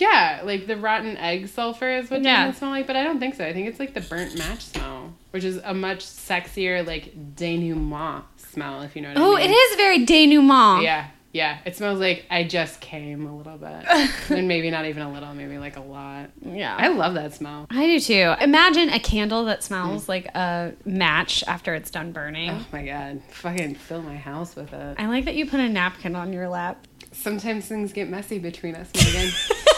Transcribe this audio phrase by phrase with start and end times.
[0.00, 2.46] Yeah, like the rotten egg sulfur is what Yeah.
[2.46, 3.44] doesn't smell like, but I don't think so.
[3.44, 8.24] I think it's like the burnt match smell, which is a much sexier, like denouement
[8.36, 9.50] smell, if you know what Oh, I mean.
[9.50, 10.82] it is very denouement.
[10.82, 11.58] Yeah, yeah.
[11.64, 13.86] It smells like I just came a little bit.
[14.30, 16.30] and maybe not even a little, maybe like a lot.
[16.40, 16.76] Yeah.
[16.78, 17.66] I love that smell.
[17.70, 18.34] I do too.
[18.40, 20.08] Imagine a candle that smells mm.
[20.08, 22.50] like a match after it's done burning.
[22.50, 23.22] Oh my god.
[23.30, 24.96] Fucking fill my house with it.
[24.98, 26.86] I like that you put a napkin on your lap.
[27.12, 29.30] Sometimes things get messy between us, Megan.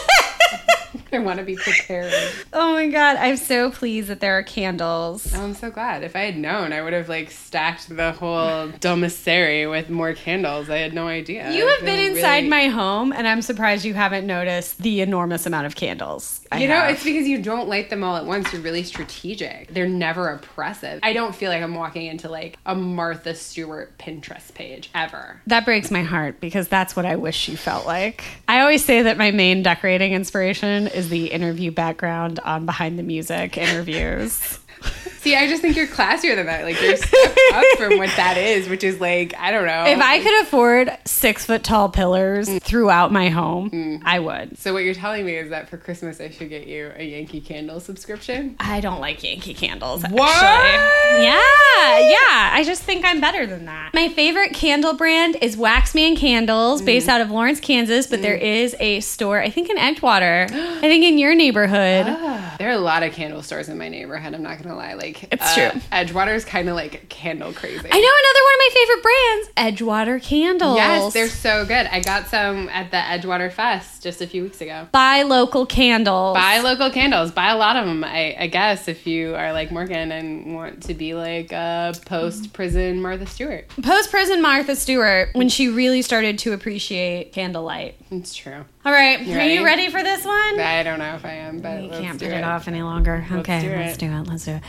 [1.13, 2.13] I want to be prepared.
[2.53, 5.33] Oh my god, I'm so pleased that there are candles.
[5.35, 6.03] Oh, I'm so glad.
[6.03, 10.69] If I had known, I would have like stacked the whole domicary with more candles.
[10.69, 11.51] I had no idea.
[11.51, 15.45] You have been inside really- my home, and I'm surprised you haven't noticed the enormous
[15.45, 16.41] amount of candles.
[16.51, 16.91] I You know, have.
[16.91, 18.51] it's because you don't light them all at once.
[18.53, 19.73] You're really strategic.
[19.73, 20.99] They're never oppressive.
[21.03, 25.41] I don't feel like I'm walking into like a Martha Stewart Pinterest page ever.
[25.47, 28.23] that breaks my heart because that's what I wish you felt like.
[28.47, 33.03] I always say that my main decorating inspiration is the interview background on Behind the
[33.03, 34.59] Music interviews.
[35.25, 36.63] See, I just think you're classier than that.
[36.63, 39.85] Like you're step up from what that is, which is like I don't know.
[39.85, 42.61] if I could afford six foot tall pillars mm.
[42.61, 44.01] throughout my home, mm.
[44.05, 44.57] I would.
[44.59, 47.41] So what you're telling me is that for Christmas I should get you a Yankee
[47.41, 48.55] Candle subscription.
[48.59, 50.03] I don't like Yankee candles.
[50.03, 50.29] What?
[50.43, 51.25] Actually.
[51.25, 52.49] Yeah, yeah.
[52.53, 53.93] I just think I'm better than that.
[53.93, 56.85] My favorite candle brand is Waxman Candles, mm.
[56.85, 58.07] based out of Lawrence, Kansas.
[58.07, 60.51] But there is a store, I think in Edgewater.
[60.51, 62.05] I think in your neighborhood.
[62.07, 64.33] Ah, there are a lot of candle stores in my neighborhood.
[64.33, 64.93] I'm not gonna lie.
[64.93, 66.31] Like It's uh, true.
[66.33, 67.87] is kind of like candle crazy.
[67.91, 70.77] I know another one of my favorite brands, Edgewater Candles.
[70.77, 71.87] Yes, they're so good.
[71.87, 74.87] I got some at the Edgewater Fest just a few weeks ago.
[74.91, 76.35] buy local candles.
[76.35, 77.31] Buy local candles.
[77.31, 78.03] Buy a lot of them.
[78.03, 82.53] I, I guess if you are like Morgan and want to be like a post
[82.53, 87.95] prison Martha Stewart, post prison Martha Stewart when she really started to appreciate candlelight.
[88.11, 88.65] it's true.
[88.85, 89.53] All right, You are ready?
[89.55, 90.59] you ready for this one?
[90.59, 92.37] I don't know if I am, but You let's can't do put it.
[92.37, 93.25] it off any longer.
[93.31, 94.27] okay, do let's do it.
[94.27, 94.61] Let's do it.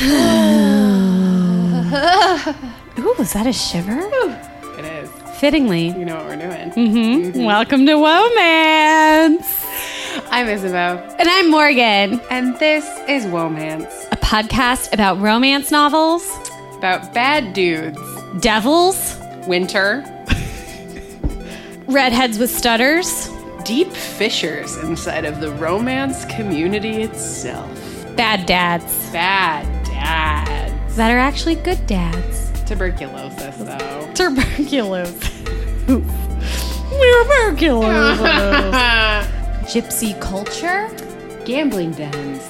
[2.98, 4.00] Ooh, is that a shiver?
[4.78, 5.08] It is.
[5.38, 5.86] Fittingly.
[5.90, 6.70] You know what we're doing.
[6.72, 7.44] Mm-hmm.
[7.44, 9.64] Welcome to Womance.
[10.32, 16.28] I'm Isabel, And I'm Morgan, and this is Womance a podcast about romance novels,
[16.76, 17.96] about bad dudes,
[18.40, 20.02] devils, winter,
[21.88, 23.28] redheads with stutters,
[23.64, 27.68] deep fissures inside of the romance community itself.
[28.16, 30.96] bad dads Bad dads.
[30.96, 32.50] that are actually good dads.
[32.66, 34.10] Tuberculosis, though.
[34.14, 35.42] Tuberculosis.
[35.86, 38.20] Tuberculosis.
[39.72, 40.88] Gypsy culture.
[41.44, 42.42] Gambling dens.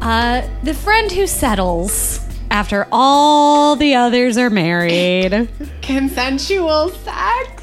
[0.00, 5.48] Uh, the friend who settles after all the others are married.
[5.82, 7.59] Consensual sex?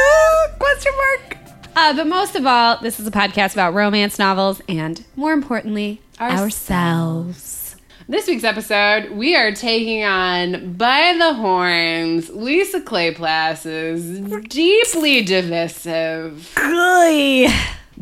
[0.58, 1.36] Question mark.
[1.76, 6.00] Uh, but most of all, this is a podcast about romance novels and, more importantly,
[6.18, 7.76] Ours- ourselves.
[8.08, 17.48] This week's episode, we are taking on by the horns Lisa Kleypas's deeply divisive Golly.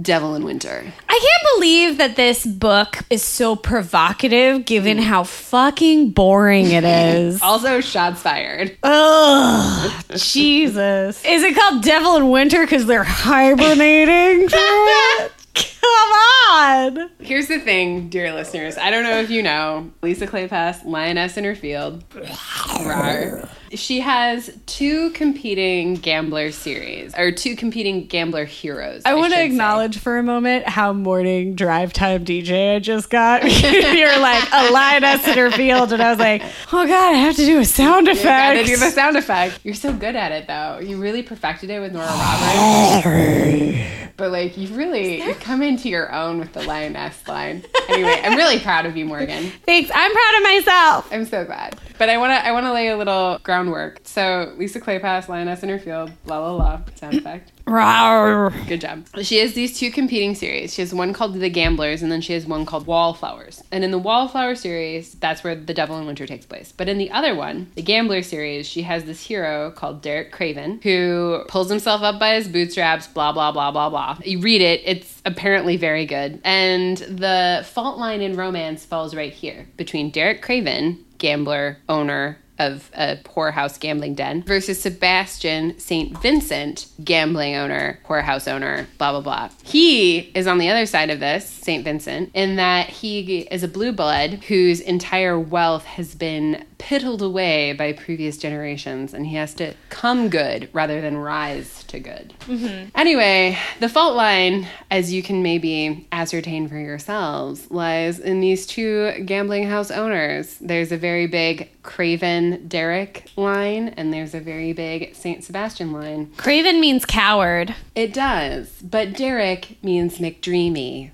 [0.00, 0.84] Devil in Winter.
[1.08, 7.40] I can't believe that this book is so provocative given how fucking boring it is.
[7.54, 8.76] Also, shots fired.
[8.82, 11.24] Ugh, Jesus.
[11.24, 14.48] Is it called Devil in Winter because they're hibernating?
[15.80, 16.12] Come
[16.52, 17.10] on.
[17.20, 18.76] Here's the thing, dear listeners.
[18.78, 22.08] I don't know if you know Lisa Kleypas, Lioness in her field.
[22.10, 23.48] Rawr.
[23.72, 29.02] She has two competing gambler series, or two competing gambler heroes.
[29.04, 29.46] I want to should say.
[29.46, 33.42] acknowledge for a moment how morning drive time DJ I just got.
[33.62, 36.42] You're like a lioness in her field, and I was like,
[36.72, 38.66] oh god, I have to do a sound You gotta effect.
[38.68, 39.58] do the sound effect.
[39.64, 40.78] You're so good at it, though.
[40.78, 43.90] You really perfected it with Nora Roberts.
[44.16, 47.64] but like, you've really you come into your own with the lioness line.
[47.88, 49.50] Anyway, I'm really proud of you, Morgan.
[49.66, 49.90] Thanks.
[49.94, 51.08] I'm proud of myself.
[51.12, 51.78] I'm so glad.
[52.04, 54.00] But I want to I want to lay a little groundwork.
[54.04, 57.50] So Lisa Kleypas, Lioness in her field, la la la, sound effect.
[57.66, 58.68] Rawr.
[58.68, 59.06] Good job.
[59.22, 60.74] She has these two competing series.
[60.74, 63.62] She has one called The Gamblers, and then she has one called Wallflowers.
[63.72, 66.74] And in the Wallflower series, that's where The Devil in Winter takes place.
[66.76, 70.80] But in the other one, the Gambler series, she has this hero called Derek Craven
[70.82, 74.18] who pulls himself up by his bootstraps, blah, blah, blah, blah, blah.
[74.22, 76.42] You read it, it's apparently very good.
[76.44, 82.90] And the fault line in romance falls right here between Derek Craven, gambler, owner, of
[82.94, 86.16] a poorhouse gambling den versus Sebastian St.
[86.20, 89.48] Vincent, gambling owner, poorhouse owner, blah, blah, blah.
[89.64, 91.84] He is on the other side of this, St.
[91.84, 97.72] Vincent, in that he is a blue blood whose entire wealth has been piddled away
[97.72, 102.34] by previous generations, and he has to come good rather than rise to good.
[102.40, 102.90] Mm-hmm.
[102.94, 109.12] Anyway, the fault line, as you can maybe ascertain for yourselves, lies in these two
[109.24, 110.58] gambling house owners.
[110.60, 116.32] There's a very big Craven Derek line, and there's a very big Saint Sebastian line.
[116.36, 117.74] Craven means coward.
[117.94, 121.10] It does, but Derrick means McDreamy.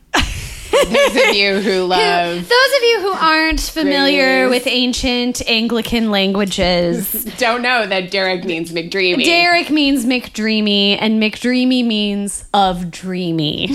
[0.73, 2.37] Those of you who love.
[2.37, 2.43] Those
[2.77, 4.51] of you who aren't familiar Phrase.
[4.51, 9.25] with ancient Anglican languages, Don't know that Derek means McDreamy.
[9.25, 13.65] Derek means McDreamy, and McDreamy means of dreamy.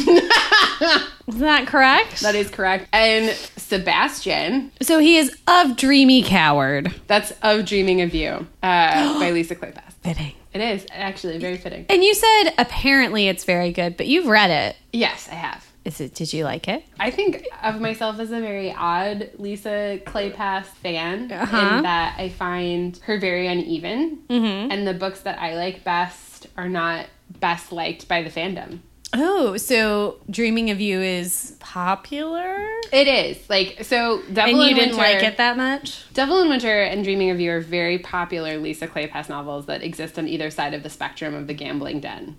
[1.28, 2.22] Is that correct?
[2.22, 2.88] That is correct.
[2.94, 3.30] And
[3.68, 6.94] Sebastian, so he is of dreamy coward.
[7.08, 9.94] that's of Dreaming of You uh, by Lisa Kleypas.
[10.04, 10.34] Fitting.
[10.54, 11.86] It is actually very fitting.
[11.90, 14.76] And you said apparently it's very good, but you've read it.
[14.94, 15.66] Yes, I have.
[15.84, 16.16] Is it?
[16.16, 16.84] Did you like it?
[17.00, 21.76] I think of myself as a very odd Lisa Kleypas fan Uh-huh.
[21.78, 24.72] in that I find her very uneven, Mm-hmm.
[24.72, 27.06] and the books that I like best are not
[27.40, 28.80] best liked by the fandom.
[29.14, 34.22] Oh, so Dreaming of You is popular, It is like so.
[34.32, 36.04] Devil and you didn't Winter, like it that much.
[36.14, 40.18] Devil in Winter and Dreaming of You are very popular Lisa Kleypas novels that exist
[40.20, 42.38] on either side of the spectrum of the gambling den.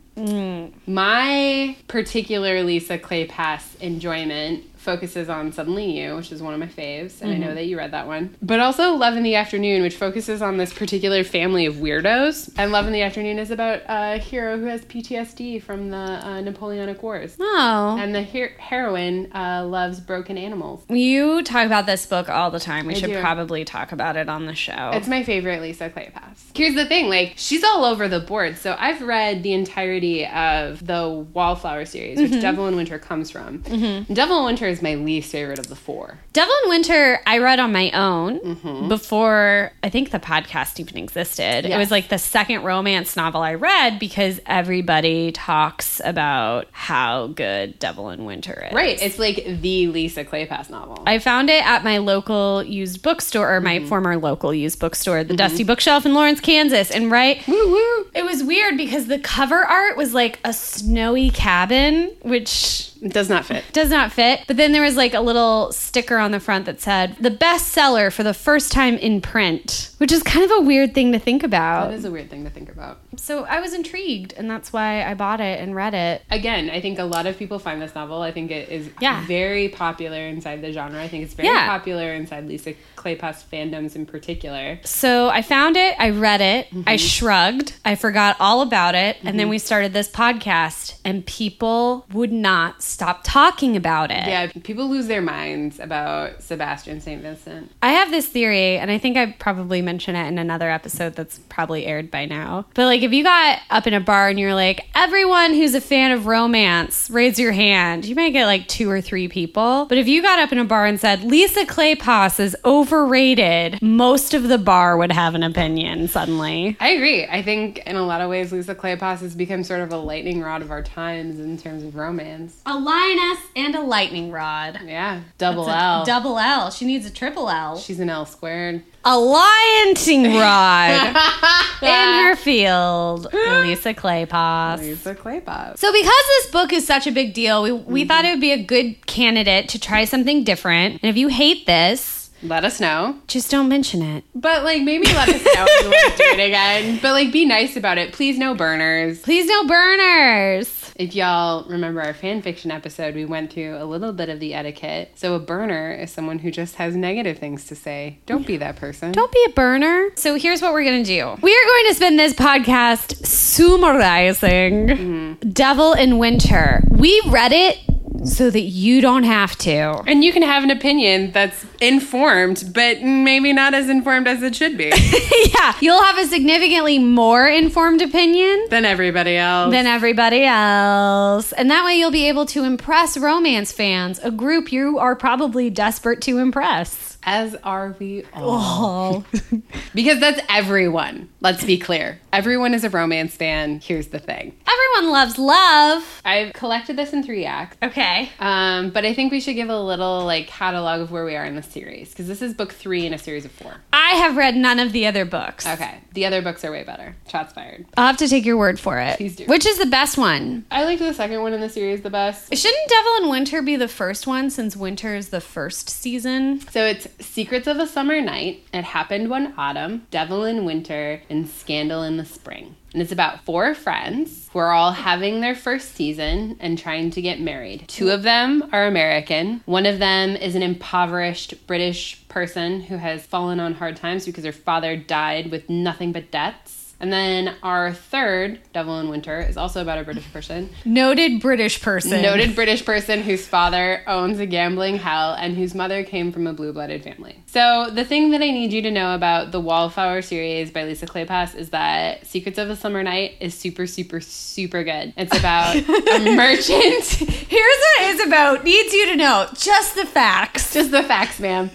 [0.87, 7.21] My particular Lisa Kleypas enjoyment focuses on Suddenly You, which is one of my faves,
[7.21, 8.37] and I know that you read that one.
[8.41, 12.55] But also Love in the Afternoon, which focuses on this particular family of weirdos.
[12.57, 16.41] And Love in the Afternoon is about a hero who has PTSD from the uh,
[16.41, 17.37] Napoleonic Wars.
[17.41, 20.85] Oh, And the her- heroine uh, loves broken animals.
[20.89, 22.87] you talk about this book all the time.
[22.87, 23.21] We I should do.
[23.21, 24.91] probably talk about it on the show.
[24.95, 26.57] It's my favorite Lisa Kleypas.
[26.57, 28.57] Here's the thing, like she's all over the board.
[28.57, 32.41] So I've read the entirety of the Wallflower series, which mm-hmm.
[32.41, 33.63] Devil in Winter comes from.
[33.63, 34.13] Mm-hmm.
[34.13, 36.19] Devil in Winter is my least favorite of the four.
[36.33, 38.89] Devil in Winter, I read on my own mm-hmm.
[38.89, 41.65] before I think the podcast even existed.
[41.67, 47.79] It was like the second romance novel I read because everybody talks about how good
[47.79, 48.75] Devil in Winter is.
[48.75, 51.03] Right, it's like the Lisa Kleypas novel.
[51.07, 55.37] I found it at my local used bookstore, or my former local used bookstore, the
[55.37, 56.91] Dusty Bookshelf in Lawrence, Kansas.
[56.91, 58.07] And right, woo woo.
[58.15, 63.29] it was weird because the cover art was like a snowy cabin, which It does
[63.29, 63.65] not fit.
[63.73, 64.41] does not fit.
[64.47, 68.13] But then there was like a little sticker on the front that said the bestseller
[68.13, 71.43] for the first time in print, which is kind of a weird thing to think
[71.43, 71.93] about.
[71.93, 72.99] is a weird thing to think about.
[73.17, 76.23] So I was intrigued, and that's why I bought it and read it.
[76.31, 78.23] Again, I think a lot of people find this novel.
[78.23, 79.25] I think it is Yeah.
[79.27, 81.03] very popular inside the genre.
[81.03, 81.67] I think it's very Yeah.
[81.67, 84.81] popular inside Lisa Kleypas fandoms in particular.
[84.85, 86.97] So I found it, I read it, I mm-hmm.
[86.97, 89.51] shrugged, I forgot all about it, and then mm-hmm.
[89.51, 94.27] we started this podcast, and people would not stop talking about it.
[94.27, 97.23] Yeah, people lose their minds about Sebastian St.
[97.23, 97.73] Vincent.
[97.83, 101.39] I have this theory, and I think I probably mentioned it in another episode that's
[101.49, 102.67] probably aired by now.
[102.75, 105.81] But like, if you got up in a bar and you're like, everyone who's a
[105.81, 109.87] fan of romance, raise your hand, you might get like two or three people.
[109.87, 114.35] But if you got up in a bar and said, Lisa Kleypas is overrated, most
[114.35, 116.77] of the bar would have an opinion suddenly.
[116.81, 117.27] I agree.
[117.27, 120.41] I think in a lot of ways, Lisa Kleypas has become sort of a lightning
[120.41, 122.61] rod of our times in terms of romance.
[122.67, 124.81] A lioness and a lightning rod.
[124.85, 126.05] Yeah, double a L.
[126.05, 126.71] Double L.
[126.71, 127.79] She needs a triple L.
[127.79, 128.83] She's an L squared.
[129.05, 130.91] A lionting rod
[131.83, 133.33] in her field.
[133.33, 134.81] Lisa Kleypas.
[134.81, 135.79] Lisa Kleypas.
[135.79, 138.09] So, because this book is such a big deal, we, we mm-hmm.
[138.09, 141.01] thought it would be a good candidate to try something different.
[141.03, 143.19] And if you hate this, Let us know.
[143.29, 144.25] just don't mention it.
[144.35, 146.99] But like maybe let us know if you want to do it again.
[147.01, 148.13] But like be nice about it.
[148.13, 149.21] Please no burners.
[149.21, 150.76] Please, no burners.
[150.99, 154.55] If y'all remember our fan fiction episode, we went through a little bit of the
[154.55, 155.13] etiquette.
[155.15, 158.19] So a burner is someone who just has negative things to say.
[158.25, 159.13] Don't be that person.
[159.13, 160.09] Don't be a burner.
[160.15, 164.87] So, here's what we're going to do we are going to spend this podcast summarizing
[164.89, 165.51] mm-hmm.
[165.51, 166.83] Devil in Winter.
[166.91, 167.79] We read it
[168.25, 170.03] so that you don't have to.
[170.07, 174.55] And you can have an opinion that's informed, but maybe not as informed as it
[174.55, 174.87] should be
[175.55, 179.73] yeah, you'll have a significantly more informed opinion than everybody else.
[179.73, 181.53] than everybody else.
[181.53, 185.71] And that way you'll be able to impress romance fans, a group you are probably
[185.71, 187.16] desperate to impress.
[187.27, 189.25] As are we all.
[189.95, 191.29] because that's everyone.
[191.41, 192.21] Let's be clear.
[192.33, 193.81] Everyone is a romance fan.
[193.81, 194.57] Here's the thing.
[194.67, 196.23] Everyone loves love.
[196.25, 197.77] I've collected this in three acts.
[197.83, 198.31] Okay.
[198.39, 201.45] Um, but I think we should give a little like catalog of where we are
[201.45, 203.75] in the series because this is book three in a series of four.
[203.93, 205.67] I have read none of the other books.
[205.67, 207.17] Okay, the other books are way better.
[207.29, 207.87] Shots fired.
[207.97, 209.17] I'll have to take your word for it.
[209.17, 209.47] Please do.
[209.47, 210.65] Which is the best one?
[210.71, 212.55] I liked the second one in the series the best.
[212.55, 216.61] Shouldn't Devil in Winter be the first one since winter is the first season?
[216.71, 221.49] So it's Secrets of a Summer Night, It Happened One Autumn, Devil in Winter, and
[221.49, 222.77] Scandal in the Spring.
[222.93, 227.23] And it's about four friends who are all having their first season and trying to
[227.23, 227.85] get married.
[227.89, 229.63] Two of them are American.
[229.67, 234.45] One of them is an impoverished British person who has fallen on hard times because
[234.45, 236.76] her father died with nothing but debts.
[236.99, 240.71] And then our third, Devil in Winter, is also about a British person.
[240.85, 242.23] Noted British person.
[242.23, 246.55] Noted British person whose father owns a gambling hell and whose mother came from a
[246.55, 247.43] blue blooded family.
[247.47, 251.07] So, the thing that I need you to know about the Wallflower series by Lisa
[251.07, 255.13] Kleypas is that Secrets of a Summer Night is super, super, super good.
[255.17, 257.05] It's about a merchant.
[257.05, 258.65] Here's what it is about.
[258.65, 260.73] Needs you to know just the facts.
[260.73, 261.71] Just the facts, ma'am.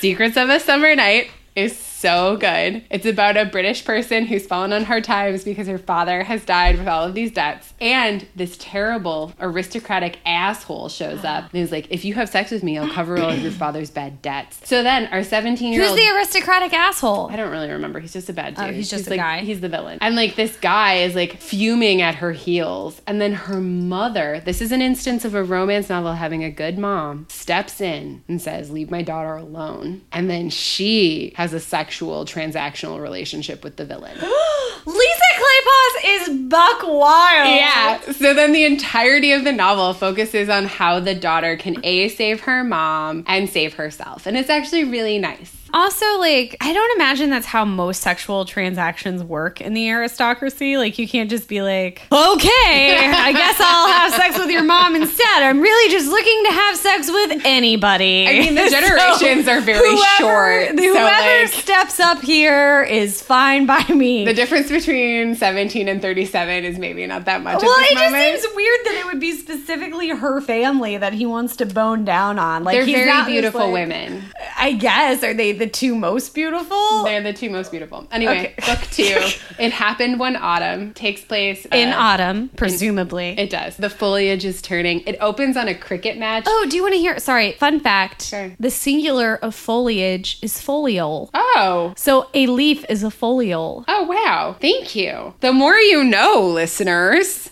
[0.00, 2.84] Secrets of a Summer Night is so good.
[2.90, 6.78] It's about a British person who's fallen on hard times because her father has died
[6.78, 7.72] with all of these debts.
[7.80, 12.62] And this terrible aristocratic asshole shows up and is like, if you have sex with
[12.62, 14.60] me, I'll cover all of your father's bad debts.
[14.64, 15.98] So then our 17 year old.
[15.98, 17.30] Who's the aristocratic asshole?
[17.30, 17.98] I don't really remember.
[17.98, 18.70] He's just a bad oh, dude.
[18.70, 19.40] Oh, he's just a like, guy.
[19.40, 19.98] He's the villain.
[20.02, 23.00] And like this guy is like fuming at her heels.
[23.06, 26.78] And then her mother, this is an instance of a romance novel having a good
[26.78, 30.02] mom, steps in and says, Leave my daughter alone.
[30.12, 34.16] And then she has a sexual transactional relationship with the villain.
[34.86, 37.48] Lisa Kleypas is buck wild.
[37.48, 38.00] Yeah.
[38.10, 42.40] So then the entirety of the novel focuses on how the daughter can A, save
[42.40, 44.26] her mom and save herself.
[44.26, 45.52] And it's actually really nice.
[45.74, 50.76] Also, like, I don't imagine that's how most sexual transactions work in the aristocracy.
[50.76, 54.94] Like, you can't just be like, okay, I guess I'll have sex with your mom
[54.96, 55.42] instead.
[55.42, 58.26] I'm really just looking to have sex with anybody.
[58.26, 60.68] I mean, the So, generations are very short.
[60.68, 64.24] so, Whoever like- steps up here is fine by me.
[64.24, 68.54] The difference between 17 and 37 is maybe not that much well, it just seems
[68.56, 72.64] weird that it would be specifically her family that he wants to bone down on.
[72.64, 74.24] Like, They're he's very beautiful like- women.
[74.58, 75.22] I guess.
[75.22, 77.04] Are they the two most beautiful?
[77.04, 78.06] They're the two most beautiful.
[78.12, 78.72] Anyway, Okay.
[78.74, 79.04] book two.
[79.58, 80.92] it happened one autumn.
[80.94, 83.38] Takes place in uh, autumn, presumably.
[83.38, 83.76] It does.
[83.76, 85.00] The foliage is turning.
[85.00, 86.44] It opens on a cricket match.
[86.46, 87.18] oh, do you want to hear?
[87.18, 88.22] Sorry, fun fact.
[88.22, 88.52] Sure.
[88.60, 91.30] The singular of foliage is foliole.
[91.34, 91.92] Oh.
[91.96, 93.84] So a leaf is a foliole.
[93.88, 94.56] Oh, wow.
[94.60, 95.34] Thank you.
[95.40, 97.50] The more you know, listeners.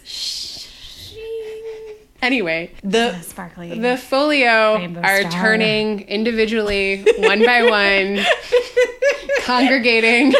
[2.25, 3.79] Anyway, the Sparkly.
[3.79, 5.31] the folio Rainbow are star.
[5.31, 8.25] turning individually, one by one,
[9.43, 10.33] congregating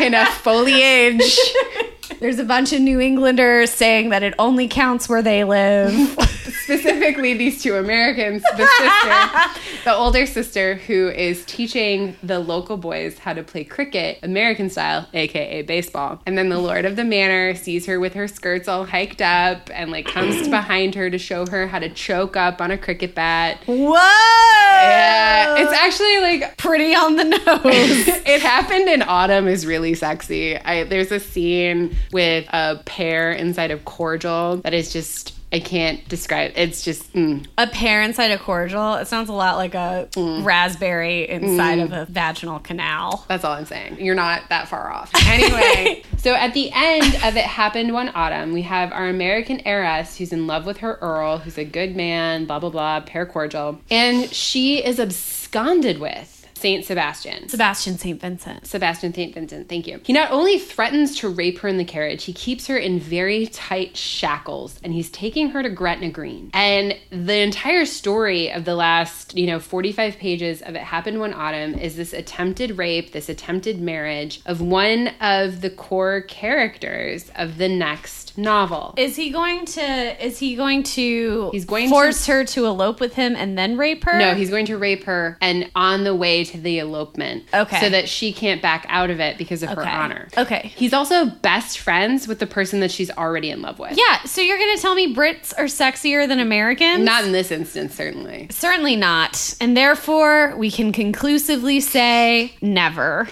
[0.00, 1.38] in a foliage.
[2.18, 5.92] There's a bunch of New Englanders saying that it only counts where they live.
[6.70, 13.18] Specifically, these two Americans, the sister, the older sister, who is teaching the local boys
[13.18, 16.20] how to play cricket, American style, aka baseball.
[16.26, 19.68] And then the Lord of the Manor sees her with her skirts all hiked up
[19.74, 23.16] and like comes behind her to show her how to choke up on a cricket
[23.16, 23.58] bat.
[23.66, 23.96] Whoa!
[23.96, 27.40] Yeah, it's actually like pretty on the nose.
[27.64, 30.56] it happened in autumn is really sexy.
[30.56, 36.06] I there's a scene with a pear inside of cordial that is just I can't
[36.08, 36.52] describe.
[36.54, 37.44] It's just mm.
[37.58, 38.94] a pear inside a cordial.
[38.94, 43.24] It sounds a lot like a raspberry inside of a vaginal canal.
[43.28, 43.98] that's all I'm saying.
[44.00, 45.10] You're not that far off.
[45.26, 50.16] Anyway, so at the end of it happened one autumn, we have our American heiress
[50.16, 53.80] who's in love with her earl, who's a good man, blah blah blah, pear cordial,
[53.90, 57.48] and she is absconded with Saint Sebastian.
[57.48, 58.20] Sebastian St.
[58.20, 58.66] Vincent.
[58.66, 59.32] Sebastian St.
[59.34, 60.00] Vincent, thank you.
[60.04, 63.46] He not only threatens to rape her in the carriage, he keeps her in very
[63.46, 66.50] tight shackles and he's taking her to Gretna Green.
[66.52, 71.32] And the entire story of the last, you know, 45 pages of It Happened One
[71.32, 77.56] Autumn is this attempted rape, this attempted marriage of one of the core characters of
[77.56, 78.94] the next novel.
[78.96, 80.24] Is he going to?
[80.26, 81.50] Is he going to?
[81.52, 84.18] He's going to- force her to elope with him and then rape her.
[84.18, 87.44] No, he's going to rape her and on the way to the elopement.
[87.52, 87.80] Okay.
[87.80, 90.28] So that she can't back out of it because of her honor.
[90.36, 90.72] Okay.
[90.74, 93.96] He's also best friends with the person that she's already in love with.
[93.96, 94.22] Yeah.
[94.24, 97.04] So you're gonna tell me Brits are sexier than Americans?
[97.04, 98.48] Not in this instance, certainly.
[98.50, 99.54] Certainly not.
[99.60, 103.28] And therefore, we can conclusively say never.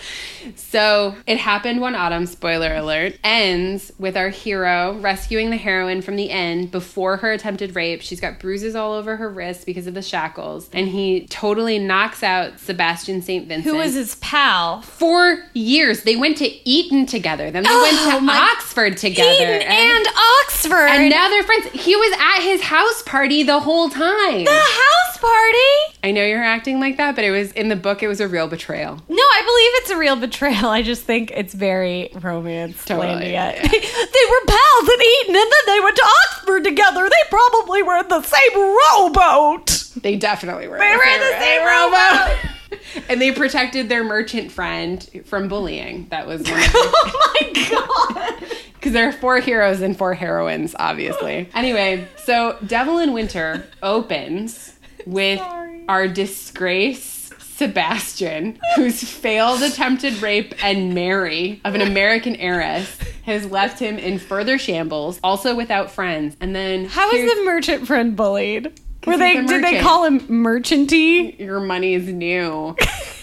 [0.57, 6.17] So, It Happened One Autumn, spoiler alert, ends with our hero rescuing the heroine from
[6.17, 8.03] the end before her attempted rape.
[8.03, 12.23] She's got bruises all over her wrists because of the shackles, and he totally knocks
[12.23, 13.47] out Sebastian St.
[13.49, 13.65] Vincent.
[13.65, 14.83] Who was his pal?
[14.83, 16.03] For years.
[16.03, 17.97] They went to Eton together, then they Oh, went
[18.27, 19.31] to oh Oxford together.
[19.31, 20.07] Eton and
[20.45, 20.87] Oxford.
[20.88, 21.67] and now they're friends.
[21.73, 24.45] He was at his house party the whole time.
[24.45, 25.97] the house party.
[26.05, 28.03] I know you're acting like that, but it was in the book.
[28.03, 28.97] It was a real betrayal.
[29.09, 30.69] No, I believe it's a real betrayal.
[30.69, 33.50] I just think it's very romance Totally, yeah.
[33.55, 33.62] it.
[33.62, 37.03] they were pals at Eton, and then they went to Oxford together.
[37.09, 39.85] They probably were in the same rowboat.
[40.03, 40.79] They definitely were.
[40.79, 42.38] They were in the same rowboat.
[43.09, 46.07] and they protected their merchant friend from bullying.
[46.11, 48.45] That was one of Oh my god.
[48.75, 51.49] because there are four heroes and four heroines, obviously.
[51.55, 55.85] Anyway, so Devil in Winter opens with Sorry.
[55.89, 57.17] our disgrace.
[57.59, 64.21] Sebastian, whose failed attempted rape and marry of an American heiress has left him in
[64.21, 66.37] further shambles, also without friends.
[66.41, 68.81] And then How here's- the merchant friend bullied?
[69.09, 71.37] Were they did they call him merchanty?
[71.38, 72.77] your money's new?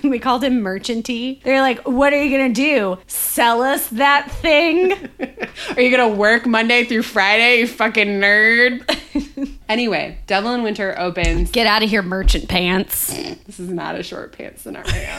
[0.08, 1.40] we called him merchanty.
[1.42, 2.98] They're like, what are you gonna do?
[3.06, 4.92] Sell us that thing?
[5.76, 9.58] Are you gonna work Monday through Friday, you fucking nerd?
[9.68, 11.50] anyway, Devil in Winter opens.
[11.50, 13.08] Get out of here, merchant pants.
[13.46, 15.18] This is not a short pants scenario.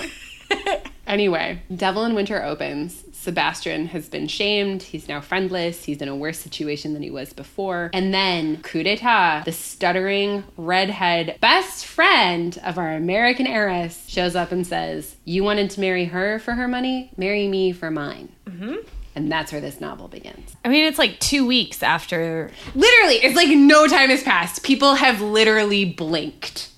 [1.07, 3.03] anyway, Devil in Winter opens.
[3.23, 4.83] Sebastian has been shamed.
[4.83, 5.85] He's now friendless.
[5.85, 7.89] He's in a worse situation than he was before.
[7.93, 14.51] And then, coup d'etat, the stuttering redhead best friend of our American heiress shows up
[14.51, 17.11] and says, You wanted to marry her for her money?
[17.15, 18.29] Marry me for mine.
[18.45, 18.75] Mm-hmm.
[19.15, 20.55] And that's where this novel begins.
[20.65, 22.51] I mean, it's like two weeks after.
[22.73, 24.63] Literally, it's like no time has passed.
[24.63, 26.69] People have literally blinked.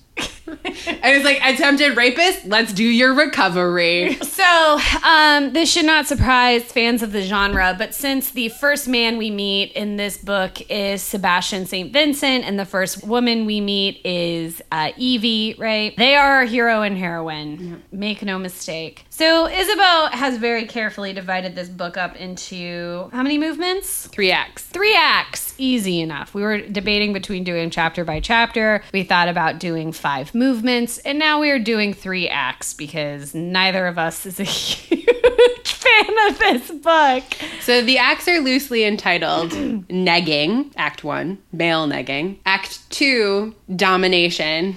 [0.46, 0.58] And
[1.02, 4.16] it's like attempted rapist, let's do your recovery.
[4.36, 9.16] So, um, this should not surprise fans of the genre, but since the first man
[9.16, 11.92] we meet in this book is Sebastian St.
[11.92, 15.96] Vincent, and the first woman we meet is uh, Evie, right?
[15.96, 17.82] They are our hero and heroine.
[17.90, 19.05] Make no mistake.
[19.16, 24.08] So, Isabeau has very carefully divided this book up into how many movements?
[24.08, 24.62] Three acts.
[24.62, 25.54] three acts.
[25.56, 26.34] Easy enough.
[26.34, 28.82] We were debating between doing chapter by chapter.
[28.92, 33.86] We thought about doing five movements and now we are doing three acts because neither
[33.86, 37.24] of us is a huge fan of this book.
[37.62, 44.76] So the acts are loosely entitled Negging, Act One, Male Negging, Act Two, Domination,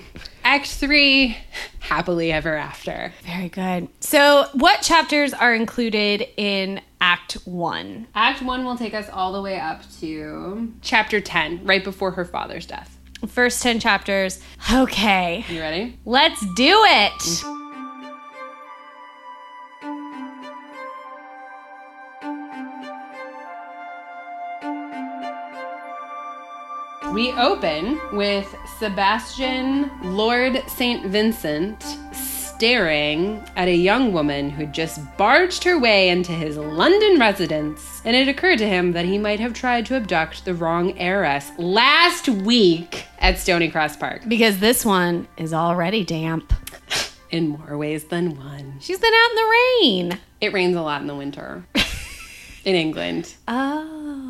[0.50, 1.38] Act Three,
[1.78, 3.14] Happily Ever After.
[3.24, 9.08] very good so what chapters are included in act one Act One will take us
[9.12, 12.98] all the way up to chapter 10, right before her father's death.
[13.28, 14.42] first 10 chapters
[14.74, 16.00] okay You ready?
[16.04, 17.44] let's do it
[27.14, 31.06] We open with Sebastian Lord St.
[31.08, 38.02] Vincent staring at a young woman who just barged her way into his London residence,
[38.06, 41.52] and it occurred to him that he might have tried to abduct the wrong heiress
[41.58, 44.22] last week at Stony Cross Park.
[44.28, 46.54] because this one is already damp
[47.32, 48.76] In more ways than one.
[48.80, 51.64] she's been out in the rain It rains a lot in the winter
[52.66, 53.36] in England.
[53.48, 54.29] oh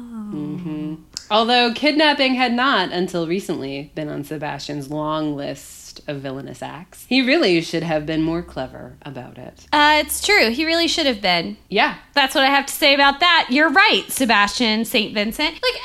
[1.31, 7.21] Although kidnapping had not, until recently, been on Sebastian's long list of villainous acts, he
[7.21, 9.67] really should have been more clever about it.
[9.71, 10.49] Uh, it's true.
[10.49, 11.57] He really should have been.
[11.69, 13.47] Yeah, That's what I have to say about that.
[13.49, 15.13] You're right, Sebastian St.
[15.13, 15.53] Vincent.
[15.61, 15.81] Like,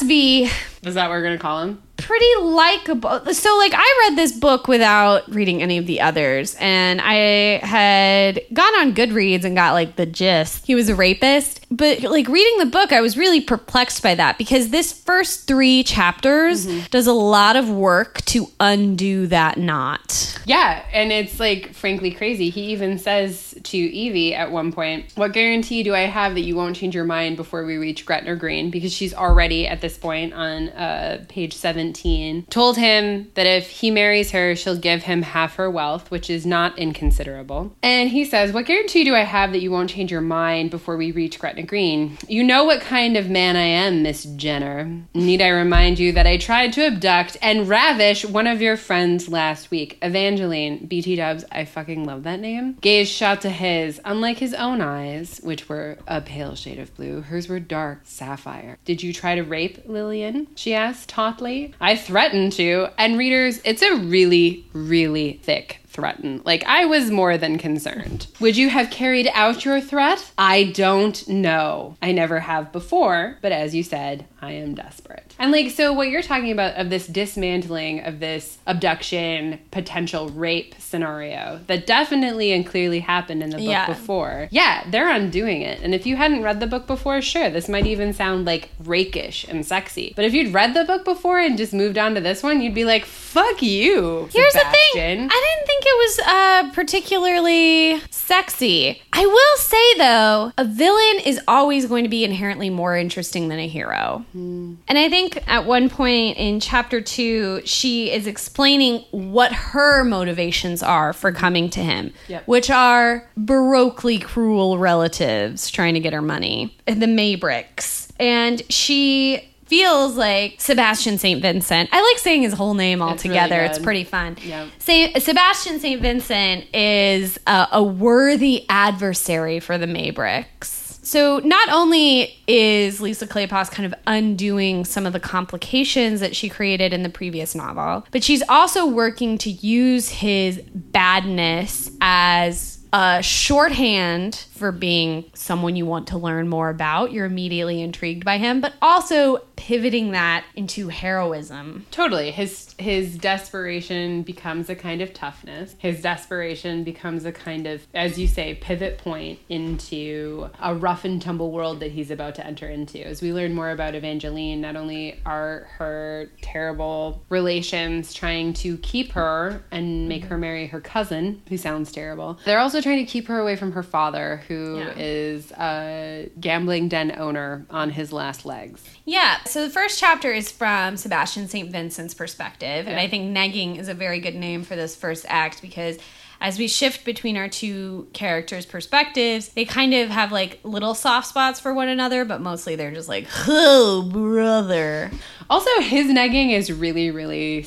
[0.00, 0.50] SSV,
[0.82, 1.82] is that what we're gonna call him?
[2.02, 3.32] pretty likable.
[3.32, 8.40] So, like, I read this book without reading any of the others, and I had
[8.52, 10.66] gone on Goodreads and got, like, the gist.
[10.66, 11.66] He was a rapist.
[11.70, 15.82] But, like, reading the book, I was really perplexed by that because this first three
[15.84, 16.86] chapters mm-hmm.
[16.90, 20.38] does a lot of work to undo that knot.
[20.44, 22.50] Yeah, and it's like frankly crazy.
[22.50, 26.56] He even says to Evie at one point, What guarantee do I have that you
[26.56, 28.70] won't change your mind before we reach Gretna Green?
[28.70, 33.90] Because she's already at this point on uh, page 17 told him that if he
[33.90, 37.74] marries her, she'll give him half her wealth, which is not inconsiderable.
[37.82, 40.96] And he says, What guarantee do I have that you won't change your mind before
[40.96, 42.18] we reach Gretna Green?
[42.28, 45.02] You know what kind of man I am, Miss Jenner.
[45.14, 49.28] Need I remind you that I tried to abduct and ravish one of your friends
[49.28, 50.86] last week, Evangeline.
[50.86, 52.78] BT Dubs, I fucking love that name.
[52.80, 54.00] Gaze shot to his.
[54.04, 58.78] Unlike his own eyes, which were a pale shade of blue, hers were dark sapphire.
[58.84, 60.48] Did you try to rape Lillian?
[60.62, 61.74] She asked tautly.
[61.80, 62.86] I threatened to.
[62.96, 66.46] And readers, it's a really, really thick threatened.
[66.46, 68.28] Like, I was more than concerned.
[68.38, 70.30] Would you have carried out your threat?
[70.38, 71.96] I don't know.
[72.00, 75.34] I never have before, but as you said, I am desperate.
[75.38, 80.74] And like, so what you're talking about of this dismantling of this abduction, potential rape
[80.78, 83.86] scenario that definitely and clearly happened in the book Yeah.
[83.86, 84.48] before.
[84.50, 85.80] Yeah, they're undoing it.
[85.80, 89.44] And if you hadn't read the book before, sure, this might even sound like rakish
[89.48, 90.12] and sexy.
[90.16, 92.74] But if you'd read the book before and just moved on to this one, you'd
[92.74, 94.28] be like, fuck you.
[94.32, 95.28] Here's the thing.
[95.30, 99.00] I didn't think it was uh, particularly sexy.
[99.14, 103.58] I will say though, a villain is always going to be inherently more interesting than
[103.58, 104.24] a hero.
[104.32, 104.74] Hmm.
[104.88, 110.82] And I think at one point in chapter two, she is explaining what her motivations
[110.82, 112.48] are for coming to him, Yep.
[112.48, 118.08] which are baroquely cruel relatives trying to get her money, the Maybricks.
[118.18, 121.40] And she feels like Sebastian St.
[121.40, 121.88] Vincent.
[121.92, 123.62] I like saying his whole name It's really altogether.
[123.62, 124.36] it's pretty fun.
[124.42, 124.68] Yep.
[124.78, 126.02] Saint, Sebastian St.
[126.02, 130.98] Vincent is a, a worthy adversary for the Maybricks.
[131.02, 136.50] So not only is Lisa Kleypas kind of undoing some of the complications that she
[136.50, 143.22] created in the previous novel, but she's also working to use his badness as a
[143.22, 147.10] shorthand for being someone you want to learn more about.
[147.10, 151.84] You're immediately intrigued by him, but also pivoting that into heroism.
[151.90, 152.30] Totally.
[152.30, 155.74] His his desperation becomes a kind of toughness.
[155.78, 161.20] His desperation becomes a kind of, as you say, pivot point into a rough and
[161.20, 163.04] tumble world that he's about to enter into.
[163.04, 169.10] As we learn more about Evangeline, not only are her terrible relations trying to keep
[169.12, 170.40] her and make her mm-hmm.
[170.40, 173.82] marry her cousin, who sounds terrible, they're also trying to keep her away from her
[173.82, 174.92] father, who Yeah.
[174.96, 178.82] is a gambling den owner on his last legs.
[179.04, 181.70] Yeah, so the first chapter is from Sebastian St.
[181.70, 183.02] Vincent's perspective, and Yeah.
[183.02, 185.96] I think negging is a very good name for this first act because
[186.40, 191.28] as we shift between our two characters' perspectives, they kind of have like little soft
[191.28, 195.10] spots for one another, but mostly they're just like, oh, brother.
[195.48, 197.62] Also, his negging is really, really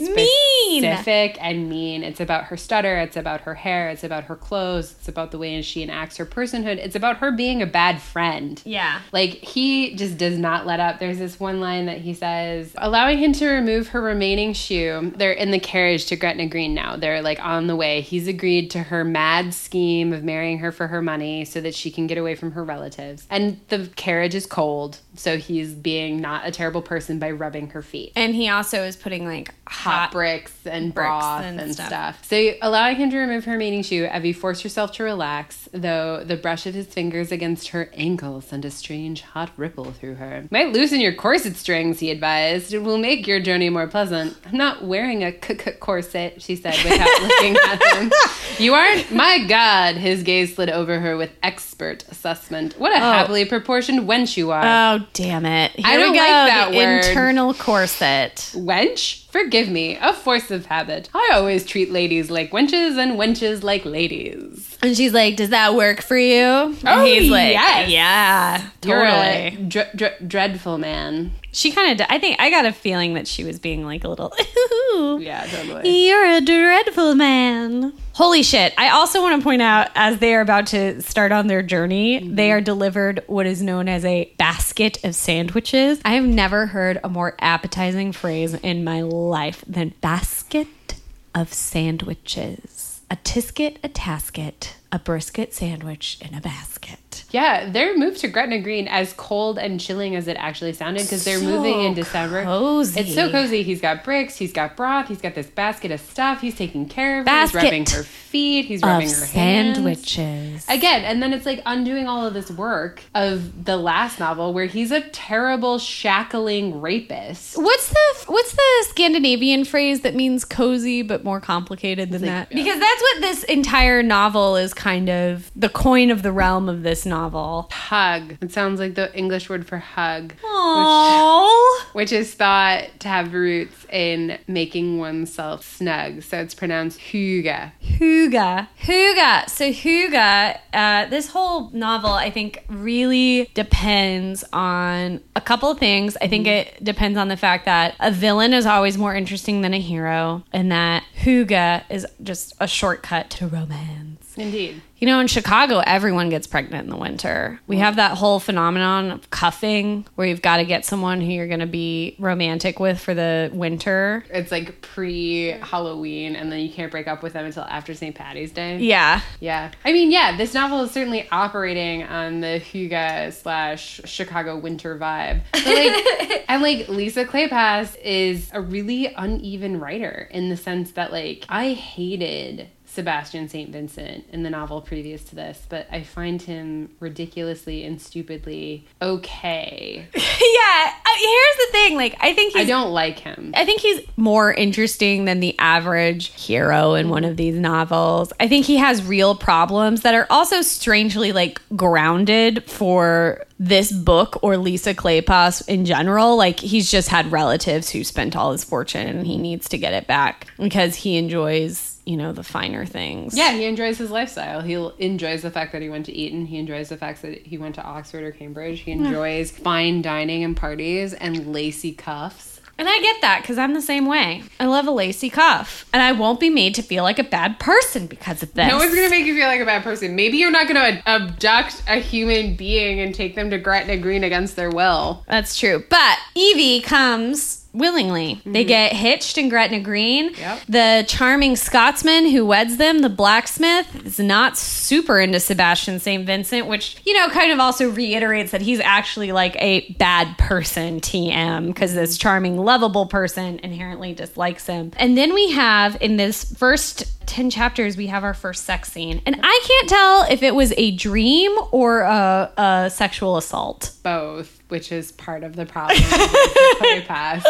[0.67, 0.84] Mean.
[0.84, 2.04] specific and mean.
[2.04, 2.97] It's about her stutter.
[2.97, 3.89] It's about her hair.
[3.89, 4.93] It's about her clothes.
[4.93, 6.78] It's about the way she enacts her personhood.
[6.78, 8.62] It's about her being a bad friend.
[8.65, 9.01] Yeah.
[9.12, 10.99] Like, he just does not let up.
[10.99, 15.12] There's this one line that he says, allowing him to remove her remaining shoe.
[15.15, 16.95] They're in the carriage to Gretna Green now.
[16.95, 18.01] They're like on the way.
[18.01, 21.91] He's agreed to her mad scheme of marrying her for her money so that she
[21.91, 23.25] can get away from her relatives.
[23.30, 24.99] And the carriage is cold.
[25.15, 28.95] So he's being not a terrible person by rubbing her feet And he also is
[28.95, 30.12] putting like hot hot.
[30.12, 31.88] bricks and bricks broth and and, stuff.
[31.88, 32.25] stuff.
[32.25, 36.38] So allowing him to remove her remaining shoe, Evie forced herself to relax, though the
[36.38, 40.45] brush of his fingers against her ankle sent a strange hot ripple through her.
[40.51, 42.73] Might loosen your corset strings, he advised.
[42.73, 44.38] It will make your journey more pleasant.
[44.45, 48.12] I'm not wearing a c- c- corset, she said without looking at him.
[48.58, 49.12] You aren't?
[49.12, 49.95] My God.
[49.95, 52.80] His gaze slid over her with expert assessment.
[52.80, 52.99] What a oh.
[52.99, 54.63] happily proportioned wench you are.
[54.63, 55.71] Oh, damn it.
[55.71, 57.06] Here I don't like that word.
[57.06, 58.36] internal corset.
[58.56, 59.25] Wench?
[59.36, 61.10] Forgive me, a force of habit.
[61.13, 64.78] I always treat ladies like wenches and wenches like ladies.
[64.82, 66.41] And she's like, Does that work for you?
[66.41, 67.89] And Oh, he's like, yes.
[67.89, 69.67] Yeah, totally.
[69.67, 71.34] dr- dr- dreadful man.
[71.52, 74.08] She kind of, I think, I got a feeling that she was being like a
[74.08, 74.34] little,
[75.21, 76.08] Yeah, totally.
[76.08, 77.91] you're a dreadful man.
[78.15, 78.73] Holy shit.
[78.78, 82.19] I also want to point out, as they are about to start on their journey,
[82.19, 82.54] they mm-hmm.
[82.54, 85.99] are delivered what is known as a basket of sandwiches.
[86.06, 90.95] I have never heard a more appetizing phrase in my life than basket
[91.36, 93.01] of sandwiches.
[93.12, 96.99] A tisket, a tasket, a brisket sandwich in a basket.
[97.32, 101.23] Yeah, their move to Gretna Green, as cold and chilling as it actually sounded, because
[101.23, 102.43] they're So moving in December.
[102.43, 102.99] cozy.
[102.99, 103.63] It's so cozy.
[103.63, 107.19] He's got bricks, he's got broth, he's got this basket of stuff, he's taking care
[107.19, 109.78] of her, Basket he's rubbing her feet, he's rubbing Of her hands.
[109.78, 110.65] sandwiches.
[110.69, 114.65] Again, and then it's like undoing all of this work of the last novel where
[114.65, 117.58] he's a terrible shackling rapist.
[117.58, 122.49] What's the what's the Scandinavian phrase that means cozy but more complicated than that?
[122.49, 126.84] Because that's what this entire novel is kind of the coin of the realm of
[126.84, 127.70] this novel.
[127.72, 128.38] Hug.
[128.41, 130.34] It sounds like the English word for hug.
[130.44, 131.65] Aww.
[131.94, 136.24] which is thought to have roots in making oneself snug.
[136.24, 137.72] So it's pronounced hygge.
[137.82, 138.68] Hygge.
[138.82, 139.50] Hygge.
[139.50, 146.18] So Hygge, uh, this whole novel I think really depends on a couple of things.
[146.22, 149.74] I think it depends on the fact that a villain is always more interesting than
[149.74, 154.25] a hero, and that Hygge is just a shortcut to romance.
[154.38, 154.82] Indeed.
[154.98, 157.60] You know, in Chicago, everyone gets pregnant in the winter.
[157.67, 161.48] We have that whole phenomenon of cuffing where you've got to get someone who you're
[161.48, 164.24] going to be romantic with for the winter.
[164.30, 168.15] It's like pre Halloween, and then you can't break up with them until after St.
[168.15, 168.78] Patty's Day.
[168.78, 169.19] Yeah.
[169.41, 169.71] Yeah.
[169.84, 175.41] I mean, yeah, this novel is certainly operating on the Hygge slash Chicago winter vibe.
[175.52, 181.12] But like, and like Lisa Kleypas is a really uneven writer in the sense that
[181.12, 183.70] like I hated Sebastian St.
[183.70, 190.08] Vincent in the novel previous to this, but I find him ridiculously and stupidly okay.
[190.16, 190.22] yeah.
[190.22, 191.96] Uh, here's the thing.
[191.98, 192.56] Like, I think.
[192.56, 193.52] I don't like him.
[193.56, 198.32] I think he's more interesting than the average hero in one of these novels.
[198.40, 204.40] I think he has real problems that are also strangely like grounded for this book
[204.42, 206.38] or Lisa Kleypas in general.
[206.38, 209.94] Like he's just had relatives who spent all his fortune and he needs to get
[209.94, 213.36] it back because he enjoys you know the finer things.
[213.36, 214.62] Yeah, he enjoys his lifestyle.
[214.62, 216.46] He enjoys the fact that he went to Eton.
[216.46, 218.82] He enjoys the fact that he went to Oxford or Cambridge.
[218.82, 222.56] He enjoys fine dining and parties and lacy cuffs.
[222.78, 224.44] And I get that because I'm the same way.
[224.60, 225.86] I love a lacy cuff.
[225.94, 228.68] And I won't be made to feel like a bad person because of this.
[228.68, 230.15] No one's going to make you feel like a bad person.
[230.15, 234.26] Maybe you're not going to abduct a human being and take them to Gretna Green
[234.26, 235.24] against their will.
[235.28, 235.86] That's true.
[235.89, 238.42] But Evie comes willingly.
[238.46, 238.68] They mm-hmm.
[238.68, 240.34] get hitched in Gretna Green.
[240.34, 240.62] Yep.
[240.68, 246.26] The charming Scotsman who weds them, the blacksmith, is not super into Sebastian St.
[246.26, 251.00] Vincent, which, you know, kind of also reiterates that he's actually like a bad person,
[251.02, 252.22] TM, because this mm-hmm.
[252.22, 254.92] charming, lovable person inherently dislikes him.
[254.98, 259.22] And then we have in this first 10 chapters, we have our first sex scene.
[259.26, 263.94] And I can't tell if it was a dream or a, a sexual assault.
[264.04, 267.45] Both, which is part of the problem the play pass.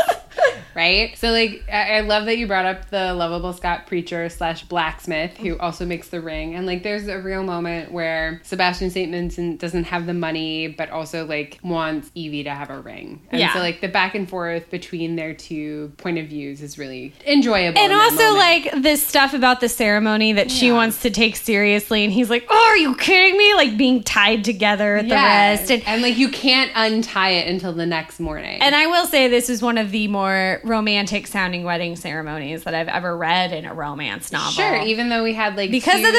[0.76, 1.18] Right?
[1.18, 5.38] So, like, I, I love that you brought up the lovable Scott preacher slash blacksmith
[5.38, 6.54] who also makes the ring.
[6.56, 9.10] And, like, there's a real moment where Sebastian St.
[9.10, 13.22] Vincent doesn't have the money, but also, like, wants Evie to have a ring.
[13.30, 13.54] And Yeah.
[13.54, 17.80] so, like, the back and forth between their two point of views is really enjoyable.
[17.80, 20.74] And also, like, this stuff about the ceremony that she Yeah.
[20.74, 22.04] wants to take seriously.
[22.04, 23.54] And he's like, Oh, are you kidding me?
[23.54, 25.72] Like, being tied together at the wrist.
[25.72, 26.72] And, and like you can't
[27.06, 28.62] untie it until the next morning.
[28.62, 32.74] and I will say, this is one of the more romantic sounding wedding ceremonies that
[32.74, 34.52] I've ever read in a romance novel.
[34.52, 36.18] sure, even though we had like because two- of the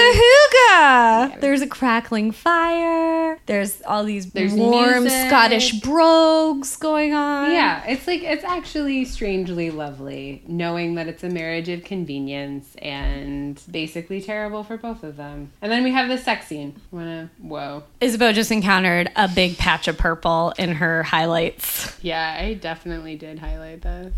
[0.70, 1.40] hygge.
[1.40, 3.38] There's a crackling fire.
[3.46, 5.28] There's all these There's warm music.
[5.28, 7.50] Scottish brogues going on.
[7.52, 13.60] Yeah, it's like it's actually strangely lovely knowing that it's a marriage of convenience and
[13.70, 15.50] basically terrible for both of them.
[15.62, 16.80] And then we have the sex scene.
[16.90, 17.84] Wanna whoa.
[18.00, 21.96] Isabeau just encountered a big patch of purple in her highlights.
[22.02, 24.14] Yeah, I definitely did highlight this.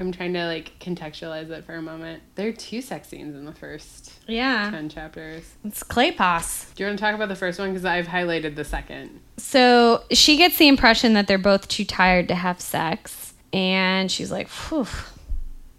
[0.00, 2.22] I'm trying to like contextualize it for a moment.
[2.34, 4.68] There are two sex scenes in the first Yeah.
[4.70, 5.44] ten chapters.
[5.64, 6.74] It's clay Kleypas.
[6.74, 7.70] Do you want to talk about the first one?
[7.70, 9.20] Because I've highlighted the second.
[9.36, 13.34] So she gets the impression that they're both too tired to have sex.
[13.52, 14.86] And she's like, Phew.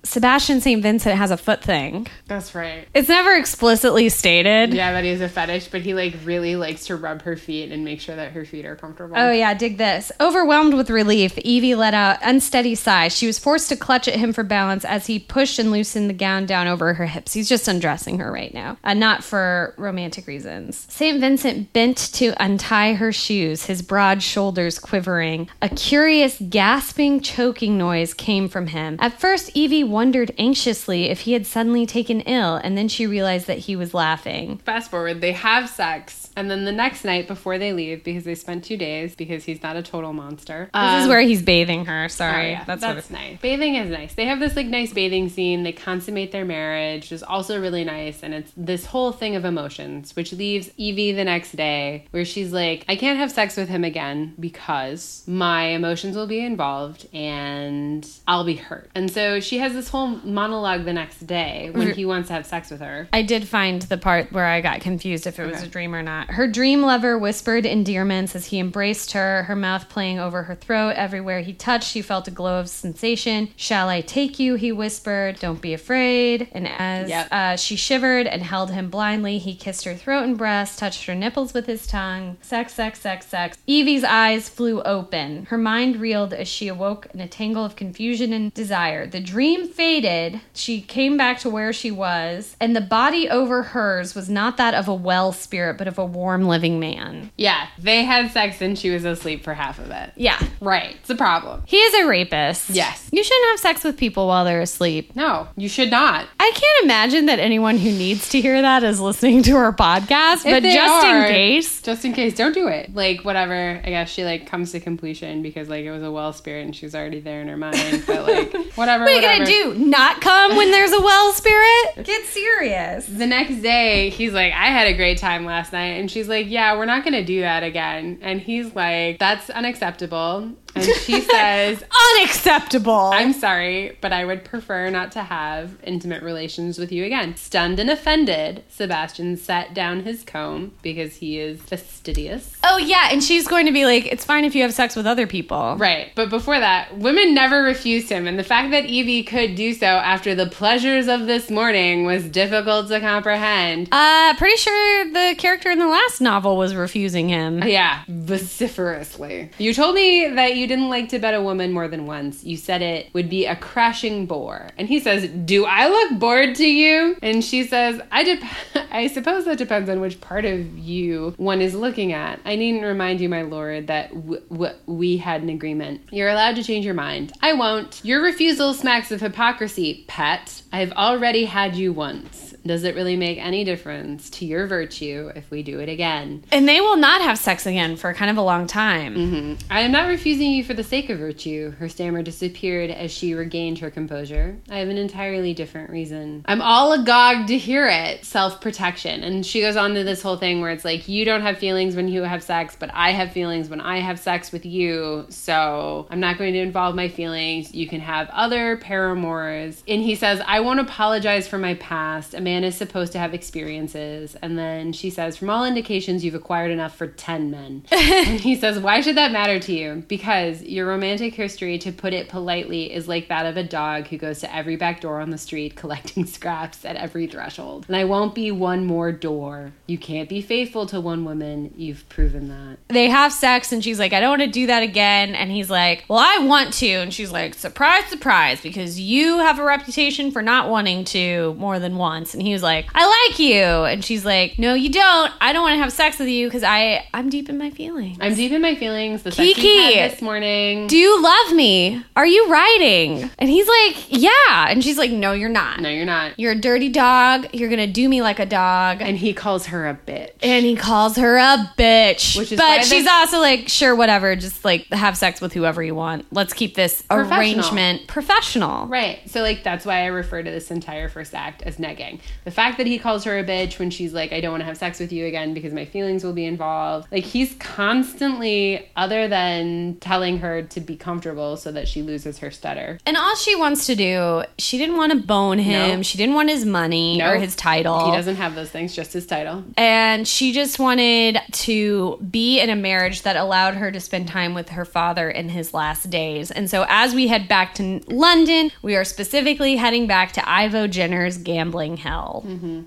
[0.05, 0.81] Sebastian St.
[0.81, 2.07] Vincent has a foot thing.
[2.27, 2.87] That's right.
[2.93, 4.73] It's never explicitly stated.
[4.73, 7.71] Yeah, that he has a fetish, but he like really likes to rub her feet
[7.71, 9.15] and make sure that her feet are comfortable.
[9.17, 10.11] Oh, yeah, dig this.
[10.19, 13.07] Overwhelmed with relief, Evie let out unsteady sigh.
[13.07, 16.13] She was forced to clutch at him for balance as he pushed and loosened the
[16.13, 17.33] gown down over her hips.
[17.33, 20.85] He's just undressing her right now, uh, not for romantic reasons.
[20.89, 21.19] St.
[21.19, 25.49] Vincent bent to untie her shoes, his broad shoulders quivering.
[25.61, 28.97] A curious, gasping, choking noise came from him.
[28.99, 33.47] At first, Evie wondered anxiously if he had suddenly taken ill, and then she realized
[33.47, 34.58] that he was laughing.
[34.58, 38.35] Fast forward, they have sex, and then the next night before they leave, because they
[38.35, 40.69] spent two days, because he's not a total monster.
[40.73, 42.09] This is um, where he's bathing her.
[42.09, 42.47] Sorry.
[42.47, 42.63] Oh, yeah.
[42.65, 43.39] That's, That's, nice.
[43.39, 44.13] Bathing is nice.
[44.15, 45.63] They have this like nice bathing scene.
[45.63, 48.23] They consummate their marriage, which is also really nice.
[48.23, 52.51] And it's this whole thing of emotions, which leaves Evie the next day where she's
[52.51, 58.07] like, I can't have sex with him again because my emotions will be involved and
[58.27, 58.89] I'll be hurt.
[58.95, 61.95] And so she has this whole monologue the next day when mm-hmm.
[61.95, 63.07] he wants to have sex with her.
[63.13, 66.01] I did find the part where I got confused if it was a dream or
[66.01, 66.24] not.
[66.29, 70.95] Her dream lover whispered endearments as he embraced her, her mouth playing over her throat.
[70.95, 73.49] Everywhere he touched, she felt a glow of sensation.
[73.55, 74.55] Shall I take you?
[74.55, 75.39] He whispered.
[75.39, 76.47] Don't be afraid.
[76.51, 77.27] And as Yep.
[77.31, 81.15] uh, she shivered and held him blindly, he kissed her throat and breast, touched her
[81.15, 82.38] nipples with his tongue.
[82.41, 83.57] Sex, sex, sex, sex.
[83.67, 85.45] Evie's eyes flew open.
[85.45, 89.05] Her mind reeled as she awoke in a tangle of confusion and desire.
[89.07, 94.15] The dream faded, she came back to where she was, and the body over hers
[94.15, 97.32] was not that of a well spirit, but of a warm living man.
[97.38, 100.12] Yeah, they had sex and she was asleep for half of it.
[100.15, 100.41] Yeah.
[100.62, 101.63] Right, it's a problem.
[101.67, 102.69] He is a rapist.
[102.69, 103.10] Yes.
[103.12, 105.15] You shouldn't have sex with people while they're asleep.
[105.15, 106.28] No, you should not.
[106.39, 110.43] I can't imagine that anyone who needs to hear that is listening to our podcast,
[110.43, 111.82] but they just are- in case.
[111.82, 112.95] Just in case, don't do it.
[112.95, 113.82] Like whatever.
[113.84, 116.75] I guess she like comes to completion because like it was a well spirit and
[116.75, 118.04] she was already there in her mind.
[118.08, 119.04] But like whatever.
[119.04, 119.75] What are you gonna do?
[119.86, 122.04] Not come when there's a well spirit?
[122.04, 123.06] Get serious.
[123.06, 125.95] The next day, he's like, I had a great time last night.
[125.99, 128.19] And she's like, Yeah, we're not going to do that again.
[128.21, 130.53] And he's like, That's unacceptable.
[130.75, 131.83] And she says,
[132.19, 133.11] Unacceptable.
[133.13, 137.35] I'm sorry, but I would prefer not to have intimate relations with you again.
[137.38, 142.55] Stunned and offended, Sebastian set down his comb because he is fastidious.
[142.63, 145.05] oh yeah, and she's going to be like, it's fine if you have sex with
[145.07, 145.75] other people.
[145.77, 149.73] Right, but before that, women never refused him, and the fact that Evie could do
[149.73, 153.88] so after the pleasures of this morning was difficult to comprehend.
[153.91, 157.63] Uh, pretty sure the character in the last novel was refusing him.
[157.63, 159.49] Yeah, vociferously.
[159.57, 162.43] You told me that you didn't like to bet a woman more than once.
[162.43, 164.69] You said it would be a crashing bore.
[164.78, 167.17] And he says, Do I look bored to you?
[167.21, 168.43] And she says, I, dep-
[168.91, 172.39] I suppose that depends on which part of you one is looking at.
[172.45, 176.01] I needn't remind you, my lord, that w- w- we had an agreement.
[176.12, 177.34] You're allowed to change your mind.
[177.41, 178.01] I won't.
[178.04, 180.62] Your refusal smacks of hypocrisy, pet.
[180.71, 182.44] I've already had you once.
[182.65, 186.43] Does it really make any difference to your virtue if we do it again?
[186.51, 189.15] And they will not have sex again for kind of a long time.
[189.15, 189.71] Mm-hmm.
[189.71, 191.71] I am not refusing you for the sake of virtue.
[191.78, 194.58] Her stammer disappeared as she regained her composure.
[194.69, 196.43] I have an entirely different reason.
[196.47, 198.25] I'm all agog to hear it.
[198.25, 199.23] Self protection.
[199.23, 201.95] And she goes on to this whole thing where it's like, you don't have feelings
[201.95, 205.28] when you have sex, but I have feelings when I have sex with you.
[205.30, 207.75] So I'm not going to involve my feelings.
[207.75, 209.84] You can have other paramours.
[209.88, 212.34] And he says, I won't apologize for my past.
[212.34, 214.35] A man is supposed to have experiences.
[214.41, 217.85] And then she says, From all indications, you've acquired enough for 10 men.
[217.91, 220.03] and he says, Why should that matter to you?
[220.07, 224.17] Because your romantic history, to put it politely, is like that of a dog who
[224.17, 227.85] goes to every back door on the street collecting scraps at every threshold.
[227.87, 229.71] And I won't be one more door.
[229.87, 231.73] You can't be faithful to one woman.
[231.75, 232.77] You've proven that.
[232.87, 235.35] They have sex, and she's like, I don't want to do that again.
[235.35, 236.87] And he's like, Well, I want to.
[236.87, 241.79] And she's like, Surprise, surprise, because you have a reputation for not wanting to more
[241.79, 242.33] than once.
[242.33, 243.63] And he was like, I like you.
[243.63, 245.31] And she's like, No, you don't.
[245.41, 248.17] I don't want to have sex with you because I I'm deep in my feelings.
[248.19, 249.23] I'm deep in my feelings.
[249.23, 249.95] The sex Kiki.
[249.95, 250.88] this morning.
[250.88, 252.03] Do you love me?
[252.15, 253.29] Are you writing?
[253.39, 254.67] And he's like, Yeah.
[254.69, 255.79] And she's like, No, you're not.
[255.79, 256.39] no, you're not.
[256.39, 257.47] You're a dirty dog.
[257.53, 259.01] You're gonna do me like a dog.
[259.01, 260.31] And he calls her a bitch.
[260.41, 262.38] and he calls her a bitch.
[262.38, 264.36] Which is but this- she's also like, sure, whatever.
[264.36, 266.25] Just like have sex with whoever you want.
[266.31, 267.39] Let's keep this Professional.
[267.39, 268.88] arrangement professional.
[268.88, 269.19] Right.
[269.29, 272.19] So like that's why I refer to this entire first act as negging.
[272.43, 274.65] The fact that he calls her a bitch when she's like, I don't want to
[274.65, 277.07] have sex with you again because my feelings will be involved.
[277.11, 282.51] Like he's constantly, other than telling her to be comfortable so that she loses her
[282.51, 282.99] stutter.
[283.05, 285.97] And all she wants to do, she didn't want to bone him.
[285.99, 286.03] No.
[286.03, 287.31] She didn't want his money No.
[287.31, 288.05] or his title.
[288.11, 289.63] He doesn't have those things, just his title.
[289.77, 294.53] and she just wanted to be in a marriage that allowed her to spend time
[294.53, 296.51] with her father in his last days.
[296.51, 300.87] And so, as we head back to London, we are specifically heading back to Ivo
[300.87, 302.14] Jenner's gambling hell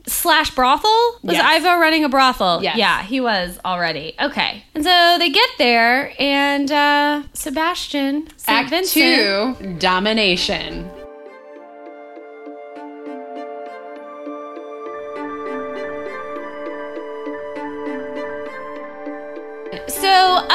[0.07, 0.89] slash brothel.
[0.91, 1.31] Was Mm-hmm.
[1.33, 1.65] Yes.
[1.65, 2.63] Ivo running a brothel?
[2.63, 2.77] Yes.
[2.77, 4.15] Yeah, he was already.
[4.21, 8.49] Okay, and so they get there, and uh, Sebastian St.
[8.49, 9.59] Act Vincent.
[9.59, 10.91] two, domination.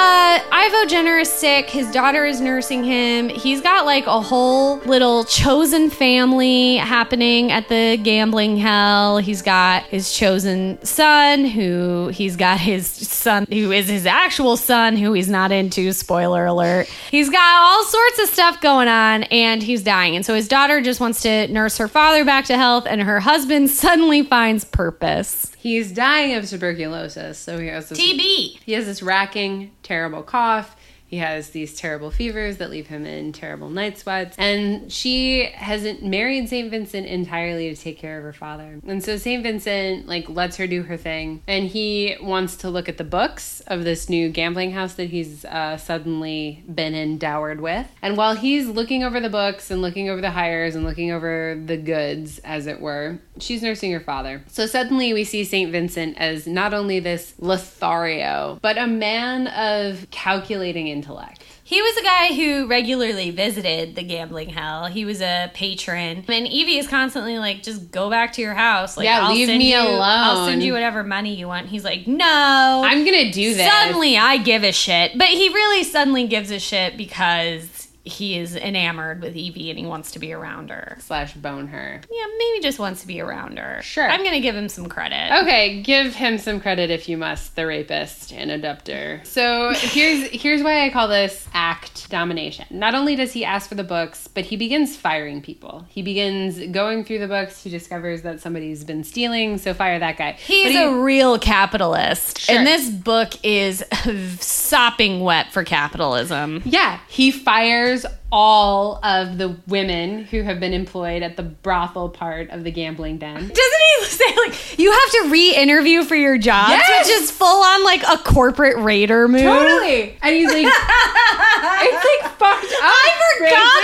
[0.03, 1.69] Uh, Ivo Jenner is sick.
[1.69, 3.29] His daughter is nursing him.
[3.29, 9.19] He's got like a whole little chosen family happening at the gambling hell.
[9.19, 14.97] He's got his chosen son, who he's got his son, who is his actual son,
[14.97, 15.93] who he's not into.
[15.93, 16.87] Spoiler alert.
[17.09, 20.17] He's got all sorts of stuff going on, and he's dying.
[20.17, 23.21] And so his daughter just wants to nurse her father back to health, and her
[23.21, 25.52] husband suddenly finds purpose.
[25.63, 28.59] He's dying of tuberculosis, so he has this TB.
[28.65, 30.75] He has this racking, terrible cough.
[31.13, 34.35] He has these terrible fevers that leave him in terrible night sweats.
[34.39, 36.71] And she hasn't married St.
[36.71, 38.79] Vincent entirely to take care of her father.
[38.87, 39.43] And so St.
[39.43, 41.43] Vincent like lets her do her thing.
[41.47, 45.45] And he wants to look at the books of this new gambling house that he's
[45.45, 47.85] uh, suddenly been endowed with.
[48.01, 51.61] And while he's looking over the books and looking over the hires and looking over
[51.63, 54.43] the goods, as it were, she's nursing her father.
[54.47, 55.71] So suddenly we see St.
[55.71, 61.43] Vincent as not only this Lothario, but a man of calculating intellect.
[61.65, 64.87] He was a guy who regularly visited the gambling hell.
[64.87, 66.25] He was a patron.
[66.27, 68.97] And Evie is constantly like, just go back to your house.
[68.97, 71.67] Like, Yeah, leave send me you, I'll send you whatever money you want.
[71.67, 72.83] He's like, no.
[72.85, 73.65] I'm gonna do this.
[73.65, 75.17] Suddenly I give a shit.
[75.17, 79.85] But he really suddenly gives a shit because he is enamored with Evie and he
[79.85, 80.97] wants to be around her.
[80.99, 82.01] slash bone her.
[82.11, 83.81] Yeah, maybe just wants to be around her.
[83.81, 84.05] Sure.
[84.09, 85.31] I'm going to give him some credit.
[85.43, 89.21] Okay, give him some credit if you must, the rapist and abductor.
[89.23, 92.65] So here's here's why I call this act domination.
[92.71, 95.85] Not only does he ask for the books, but he begins firing people.
[95.87, 97.63] He begins going through the books.
[97.63, 100.33] He discovers that somebody's been stealing, so fire that guy.
[100.33, 102.39] He's he- a real capitalist.
[102.41, 102.57] Sure.
[102.57, 103.81] And this book is
[104.41, 106.61] sopping wet for capitalism.
[106.65, 108.05] yeah, he fires there's
[108.35, 113.19] all of the women who have been employed at the brothel part of the gambling
[113.19, 113.35] den.
[113.35, 117.07] Doesn't he say like you have to re-interview for your job, Yes!
[117.07, 119.41] which is full on like a corporate raider move?
[119.43, 120.17] Totally.
[120.23, 122.79] And he's like, it's like fucked up.
[122.81, 123.49] I right?
[123.49, 123.83] forgot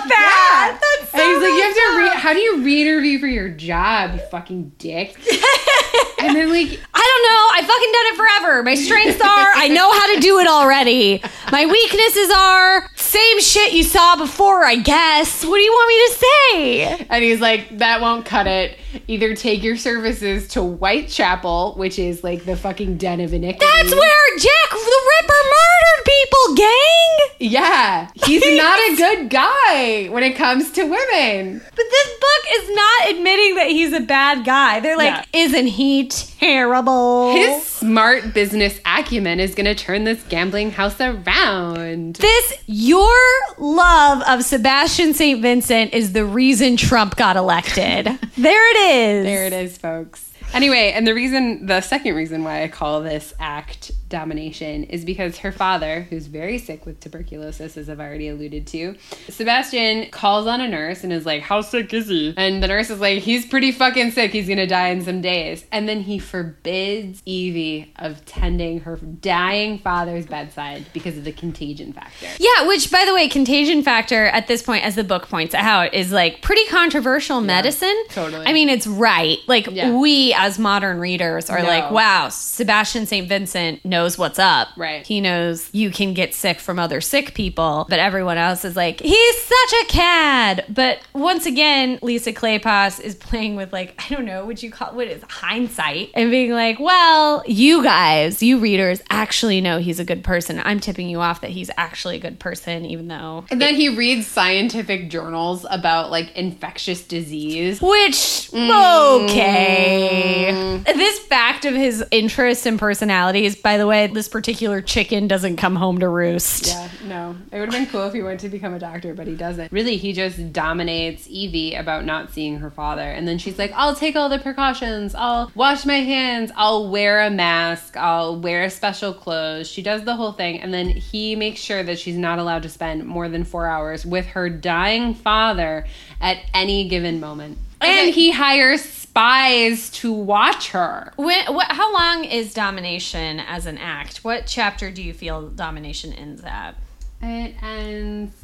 [0.00, 0.70] about that.
[0.72, 0.78] Yeah.
[0.80, 1.98] That's so and he's like, you have to.
[1.98, 5.14] Re- how do you re-interview for your job, you fucking dick?
[6.20, 7.44] and then like, I don't know.
[7.52, 8.62] I fucking done it forever.
[8.62, 11.22] My strengths are I know how to do it already.
[11.52, 15.44] My weaknesses are same shit you saw before, I guess.
[15.44, 17.06] What do you want me to say?
[17.10, 18.78] and he's like, that won't cut it.
[19.08, 23.66] Either take your services to Whitechapel, which is like the fucking den of iniquity.
[23.66, 27.50] That's where Jack the Ripper murdered people, gang.
[27.52, 31.60] Yeah, he's not a good guy when it comes to women.
[31.60, 32.19] But this
[32.52, 34.80] is not admitting that he's a bad guy.
[34.80, 35.44] They're like, Yeah.
[35.44, 37.32] isn't he terrible?
[37.34, 42.16] His smart business acumen is going to turn this gambling house around.
[42.16, 43.16] this your
[43.58, 45.40] love of Sebastian St.
[45.40, 48.06] Vincent is the reason Trump got elected.
[48.36, 49.24] there it is.
[49.24, 50.32] There it is, folks.
[50.52, 55.38] Anyway, and the reason, the second reason why I call this act domination is because
[55.38, 58.96] her father, who's very sick with tuberculosis, as I've already alluded to,
[59.30, 62.34] Sebastian calls on a nurse and is like, How sick is he?
[62.36, 64.32] And the nurse is like, He's pretty fucking sick.
[64.32, 65.64] He's gonna die in some days.
[65.72, 71.92] And then he forbids Evie of tending her dying father's bedside because of the contagion
[71.92, 72.26] factor.
[72.38, 75.94] Yeah, which by the way, contagion factor at this point, as the book points out,
[75.94, 77.96] is like pretty controversial medicine.
[78.10, 78.44] totally.
[78.46, 79.38] I mean, it's right.
[79.46, 79.92] Like Yeah.
[79.96, 81.68] we as modern readers are No.
[81.68, 83.28] like, wow, Sebastian St.
[83.28, 84.68] Vincent knows what's up.
[84.76, 85.06] Right.
[85.06, 89.00] He knows you can get sick from other sick people, but everyone else is like,
[89.00, 90.64] he's such a cad.
[90.68, 94.94] But once again, Lisa Kleypas is playing with like, I don't know, would you call
[94.94, 100.04] what is hindsight and being like, well, you guys, you readers actually know he's a
[100.04, 100.60] good person.
[100.64, 103.88] I'm tipping you off that he's actually a good person, even though And then he
[103.88, 107.80] reads scientific journals about like infectious disease.
[107.80, 109.24] Which, Mm.
[109.24, 110.82] okay.
[110.84, 115.76] This fact of his interests and personalities, by the way, this particular chicken doesn't come
[115.76, 116.68] home to roost.
[116.68, 117.36] Yeah, no.
[117.52, 119.72] It would have been cool if he went to become a doctor, but he doesn't.
[119.72, 123.02] Really, he just dominates Evie about not seeing her father.
[123.02, 125.14] And then she's like, I'll take all the precautions.
[125.14, 126.50] I'll wash my hands.
[126.56, 127.96] I'll wear a mask.
[127.96, 129.68] I'll wear special clothes.
[129.68, 130.60] She does the whole thing.
[130.60, 134.06] And then he makes sure that she's not allowed to spend more than four hours
[134.06, 135.86] with her dying father
[136.20, 137.58] at any given moment.
[137.82, 138.06] Okay.
[138.06, 141.12] And he hires spies to watch her.
[141.16, 144.24] When, what, how long is domination as an act?
[144.24, 146.72] What chapter do you feel domination ends at?
[147.20, 148.34] It ends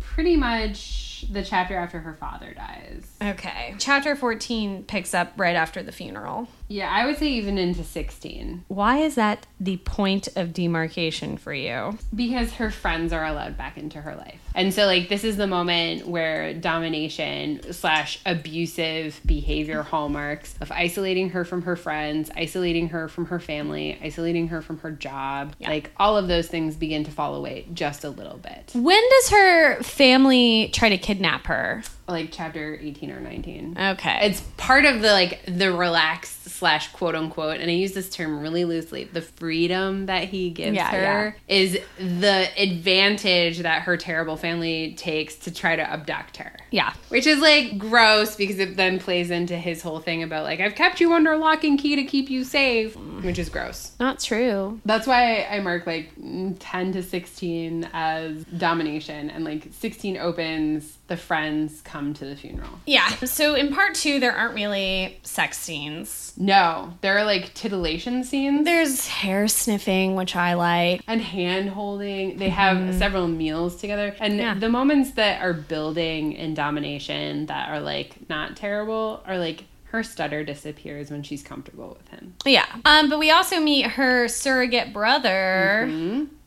[0.00, 3.06] pretty much the chapter after her father dies.
[3.20, 3.74] Okay.
[3.78, 6.48] Chapter 14 picks up right after the funeral.
[6.68, 8.64] Yeah, I would say even into 16.
[8.68, 11.98] Why is that the point of demarcation for you?
[12.14, 14.38] Because her friends are allowed back into her life.
[14.54, 21.30] And so, like, this is the moment where domination slash abusive behavior hallmarks of isolating
[21.30, 25.70] her from her friends, isolating her from her family, isolating her from her job, Yeah.
[25.70, 28.72] like, all of those things begin to fall away just a little bit.
[28.74, 31.82] When does her family try to kidnap her?
[32.08, 33.76] Like, chapter 18 or 19.
[33.78, 34.18] Okay.
[34.22, 38.40] it's part of the like the relaxed slash quote unquote and i use this term
[38.40, 44.36] really loosely the freedom that he gives Yeah, her is the advantage that her terrible
[44.36, 46.92] family takes to try to abduct her yeah.
[47.10, 50.74] which is like gross because it then plays into his whole thing about like i've
[50.74, 54.80] kept you under lock and key to keep you safe which is gross Not true.
[54.84, 61.16] that's why i mark like 10 to 16 as domination and like 16 opens the
[61.16, 63.08] friends come to the funeral Yeah.
[63.24, 66.32] So in part two, there aren't really sex scenes.
[66.36, 71.02] no there are like titillation scenes There's hair sniffing, which I like.
[71.06, 72.38] and hand holding.
[72.38, 74.14] They have several meals together.
[74.20, 74.40] And Mm-hmm.
[74.40, 74.54] Yeah.
[74.54, 80.02] the moments that are building in domination that are like not terrible are like her
[80.02, 82.34] stutter disappears when she's comfortable with him.
[82.44, 82.66] Yeah.
[82.84, 85.88] Um, but we also meet her surrogate brother.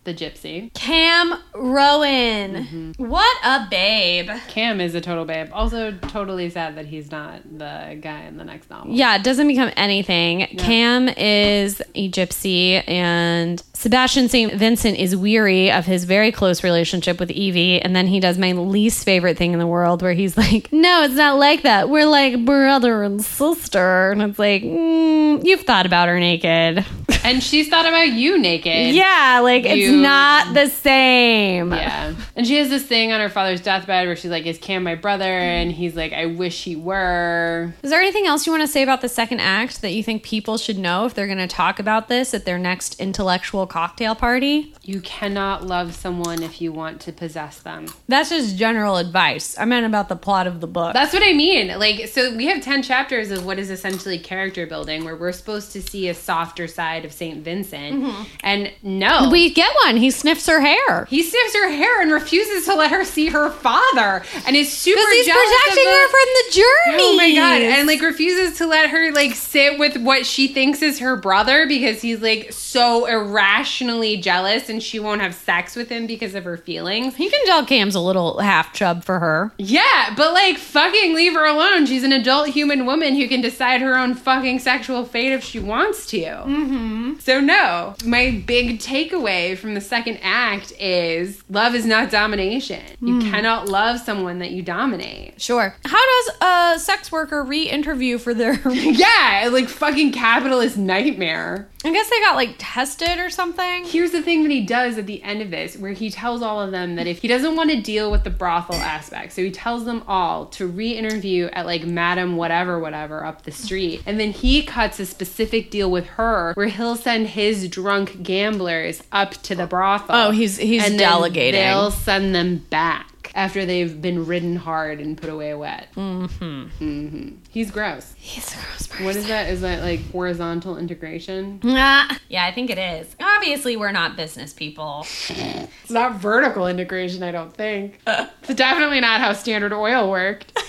[0.03, 0.73] The gypsy.
[0.73, 2.93] Cam Rowan.
[2.97, 4.29] What a babe.
[4.47, 5.49] Cam is a total babe.
[5.53, 8.91] Also, totally sad that he's not the guy in the next novel.
[8.93, 10.47] Yeah, it doesn't become anything.
[10.57, 14.53] Cam is a gypsy, and Sebastian St.
[14.53, 17.81] Vincent is weary of his very close relationship with Evie.
[17.81, 21.03] And then he does my least favorite thing in the world where he's like, No,
[21.03, 21.89] it's not like that.
[21.89, 24.11] We're like brother and sister.
[24.11, 26.85] And it's like, mm, You've thought about her naked.
[27.23, 28.95] And she's thought about you naked.
[28.95, 31.71] yeah, like it's You- not the same.
[31.71, 32.15] Yeah.
[32.35, 34.95] And she has this thing on her father's deathbed where she's like, Is Cam my
[34.95, 35.23] brother?
[35.23, 37.73] And he's like, I wish he were.
[37.83, 40.23] Is there anything else you want to say about the second act that you think
[40.23, 44.15] people should know if they're going to talk about this at their next intellectual cocktail
[44.15, 44.73] party?
[44.81, 47.87] You cannot love someone if you want to possess them.
[48.07, 49.57] That's just general advice.
[49.57, 50.93] I meant about the plot of the book.
[50.93, 51.77] That's what I mean.
[51.79, 55.71] Like, so we have 10 chapters of what is essentially character building where we're supposed
[55.73, 57.43] to see a softer side of St.
[57.43, 58.03] Vincent.
[58.03, 58.23] Mm-hmm.
[58.43, 59.29] And no.
[59.29, 59.97] we get one.
[59.97, 61.05] He sniffs her hair.
[61.05, 64.99] he sniffs her hair and refuses to let her see her father and is super
[64.99, 67.03] Because he's protecting the- her from the journey.
[67.03, 67.61] Oh my god!
[67.61, 71.67] And like refuses to let her like sit with what she thinks is her brother
[71.67, 76.43] because he's like so irrationally jealous, and she won't have sex with him because of
[76.43, 77.19] her feelings.
[77.19, 79.51] you can tell Cam's a little half chub for her.
[79.57, 81.85] Yeah, but like fucking leave her alone.
[81.85, 85.59] She's an adult human woman who can decide her own fucking sexual fate if she
[85.59, 86.17] wants to.
[86.21, 87.19] Mm-hmm.
[87.19, 92.83] So no, my big takeaway from the second act is love is not domination.
[92.99, 93.31] You hmm.
[93.31, 95.41] cannot love someone that you dominate.
[95.41, 95.75] Sure.
[95.85, 98.59] How does a sex worker re-interview for their?
[99.01, 101.69] Yeah, like fucking capitalist nightmare.
[101.83, 103.85] I guess they got like tested or something.
[103.85, 106.61] Here's the thing that he does at the end of this, where he tells all
[106.61, 109.49] of them that if he doesn't want to deal with the brothel aspect, so he
[109.49, 114.03] tells them all to re interview at like Madam Whatever Whatever up the street.
[114.05, 119.01] And then he cuts a specific deal with her where he'll send his drunk gamblers
[119.11, 120.15] up to the brothel.
[120.15, 121.59] Oh, he's- he's and delegating.
[121.61, 123.07] They'll send them back.
[123.33, 125.87] After they've been ridden hard and put away wet.
[125.95, 126.43] Mm-hmm.
[126.83, 127.29] Mm-hmm.
[127.49, 128.13] He's gross.
[128.17, 129.05] He's a gross person.
[129.05, 129.49] What is that?
[129.49, 131.61] Is that like horizontal integration?
[131.63, 133.15] Ah, yeah, I think it is.
[133.21, 135.05] Obviously, we're not business people.
[135.29, 138.01] It's not vertical integration, I don't think.
[138.05, 140.60] it's definitely not how Standard Oil worked.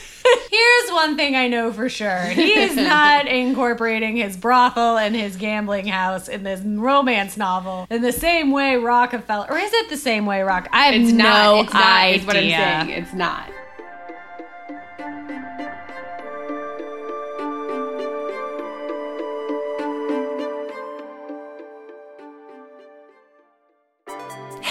[0.53, 2.25] Here's one thing I know for sure.
[2.27, 8.03] He is not incorporating his brothel and his gambling house in this romance novel in
[8.03, 9.47] the same way Rockefeller.
[9.51, 10.69] Or is it the same way Rock?
[10.71, 11.65] I have It's no not.
[11.65, 11.83] It's not.
[11.83, 12.17] idea.
[12.21, 12.43] Is what I'm
[12.87, 12.91] saying.
[13.03, 13.49] It's not.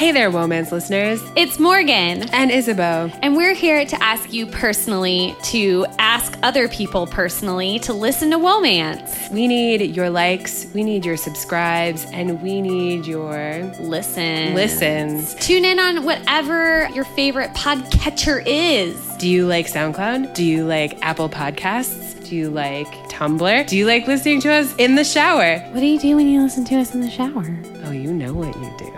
[0.02, 1.22] Hey there, Womance listeners.
[1.36, 2.28] It's Morgan.
[2.34, 3.12] And Isabeau.
[3.22, 8.40] And we're here to ask you personally to ask other people personally to listen to
[8.40, 9.30] Womance.
[9.30, 14.56] We need your likes, we need your subscribes, and we need your Listen.
[14.56, 15.36] listens.
[15.36, 18.98] Tune in on whatever your favorite podcatcher is.
[19.18, 20.34] Do you like SoundCloud?
[20.34, 22.28] Do you like Apple Podcasts?
[22.28, 23.68] Do you like Tumblr?
[23.68, 25.60] Do you like listening to us in the shower?
[25.60, 27.46] What do you do when you listen to us in the shower?
[27.84, 28.91] Oh, you know what you do.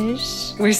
[0.00, 0.54] Gosh.
[0.58, 0.72] We're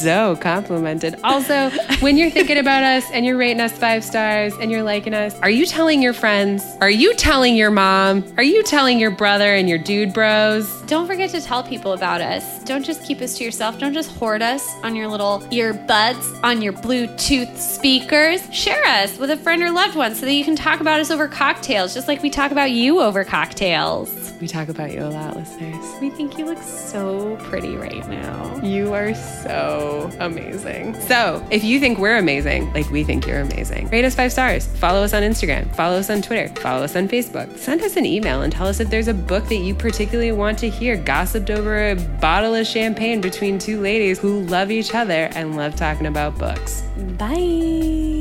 [0.00, 1.16] so complimented.
[1.22, 1.70] Also,
[2.00, 5.38] when you're thinking about us and you're rating us five stars and you're liking us,
[5.40, 6.64] are you telling your friends?
[6.80, 8.24] Are you telling your mom?
[8.36, 10.80] Are you telling your brother and your dude bros?
[10.82, 12.64] Don't forget to tell people about us.
[12.64, 13.78] Don't just keep us to yourself.
[13.78, 18.42] Don't just hoard us on your little earbuds, on your Bluetooth speakers.
[18.54, 21.10] Share us with a friend or loved one so that you can talk about us
[21.10, 24.32] over cocktails, just like we talk about you over cocktails.
[24.40, 25.84] We talk about you a lot, listeners.
[26.00, 28.58] We think you look so pretty right now.
[28.62, 30.94] You are so amazing.
[31.00, 34.66] So, if you think we're amazing, like we think you're amazing, rate us five stars.
[34.66, 35.74] Follow us on Instagram.
[35.74, 36.48] Follow us on Twitter.
[36.60, 37.56] Follow us on Facebook.
[37.56, 40.58] Send us an email and tell us if there's a book that you particularly want
[40.58, 45.30] to hear gossiped over a bottle of champagne between two ladies who love each other
[45.34, 46.82] and love talking about books.
[47.18, 47.36] Bye.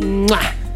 [0.02, 0.69] Mwah!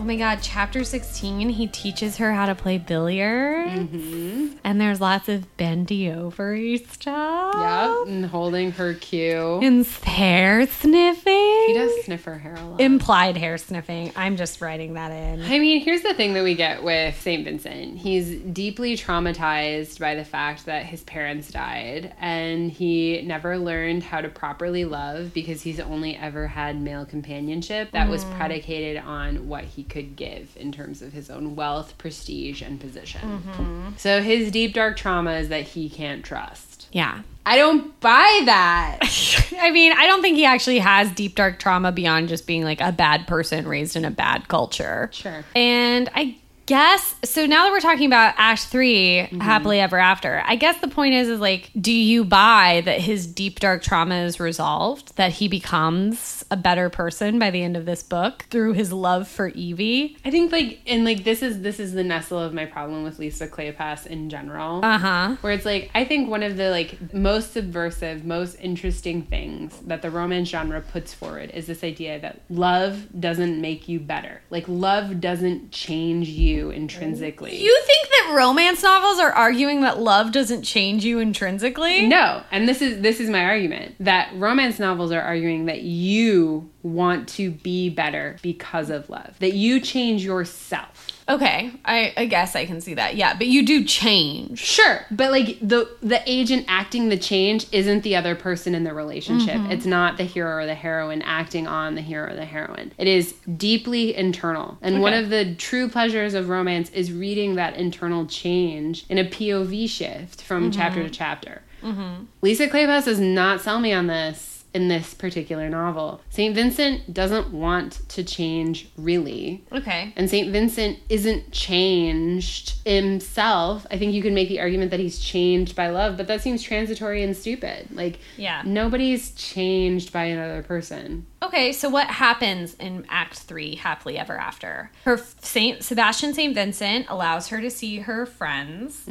[0.00, 3.70] Oh my god, chapter 16, he teaches her how to play billiards.
[3.70, 4.56] Mm-hmm.
[4.64, 7.54] And there's lots of bendy over stuff.
[7.54, 9.60] Yep, and holding her cue.
[9.62, 11.59] And hair sniffing.
[11.72, 12.80] He does sniff her hair a lot.
[12.80, 14.12] Implied hair sniffing.
[14.16, 15.42] I'm just writing that in.
[15.42, 17.44] I mean, here's the thing that we get with St.
[17.44, 17.98] Vincent.
[17.98, 24.20] He's deeply traumatized by the fact that his parents died, and he never learned how
[24.20, 28.36] to properly love because he's only ever had male companionship that was mm.
[28.36, 33.20] predicated on what he could give in terms of his own wealth, prestige, and position.
[33.20, 33.88] Mm-hmm.
[33.96, 36.69] So his deep, dark trauma is that he can't trust.
[36.92, 37.22] Yeah.
[37.46, 38.98] I don't buy that.
[39.58, 42.80] I mean, I don't think he actually has deep, dark trauma beyond just being like
[42.80, 45.08] a bad person raised in a bad culture.
[45.12, 45.44] Sure.
[45.54, 46.36] And I
[46.70, 47.46] guess so.
[47.46, 51.28] Now that we're talking about Ash 3 happily ever after, I guess the point is,
[51.28, 55.16] is like, do you buy that his deep dark trauma is resolved?
[55.16, 59.26] That he becomes a better person by the end of this book through his love
[59.26, 60.16] for Evie?
[60.24, 63.18] I think like and like this is this is the nestle of my problem with
[63.18, 64.84] Lisa Kleypas in general.
[64.84, 65.36] Uh huh.
[65.40, 70.02] where it's like I think one of the like most subversive, most interesting things that
[70.02, 74.40] the romance genre puts forward is this idea that love doesn't make you better.
[74.50, 77.56] Like love doesn't change you intrinsically.
[77.62, 82.06] You think that romance novels are arguing that love doesn't change you intrinsically?
[82.06, 86.68] no, and this is this is my argument that romance novels are arguing that you
[86.82, 89.36] want to be better because of love.
[89.38, 91.06] That you change yourself.
[91.30, 93.14] Okay, I, I guess I can see that.
[93.14, 94.58] Yeah, but you do change.
[94.58, 98.92] Sure, but like the the agent acting the change isn't the other person in the
[98.92, 99.54] relationship.
[99.54, 99.70] Mm-hmm.
[99.70, 102.92] It's not the hero or the heroine acting on the hero or the heroine.
[102.98, 104.76] It is deeply internal.
[104.82, 109.24] And one of the true pleasures of romance is reading that internal change in a
[109.24, 110.80] POV shift from mm-hmm.
[110.80, 111.62] chapter to chapter.
[111.82, 112.24] Mm-hmm.
[112.42, 116.20] Lisa Kleypas does not sell me on this in this particular novel.
[116.30, 116.54] St.
[116.54, 119.64] Vincent doesn't want to change really.
[119.72, 120.12] Okay.
[120.16, 120.52] And St.
[120.52, 123.86] Vincent isn't changed himself.
[123.90, 126.62] I think you can make the argument that he's changed by love, but that seems
[126.62, 127.88] transitory and stupid.
[127.92, 128.62] Like, Yeah.
[128.64, 131.26] nobody's changed by another person.
[131.42, 134.90] Okay, so what happens in Act Three, Happily Ever After?
[135.04, 139.08] Her Saint Sebastian Saint Vincent allows her to see her friends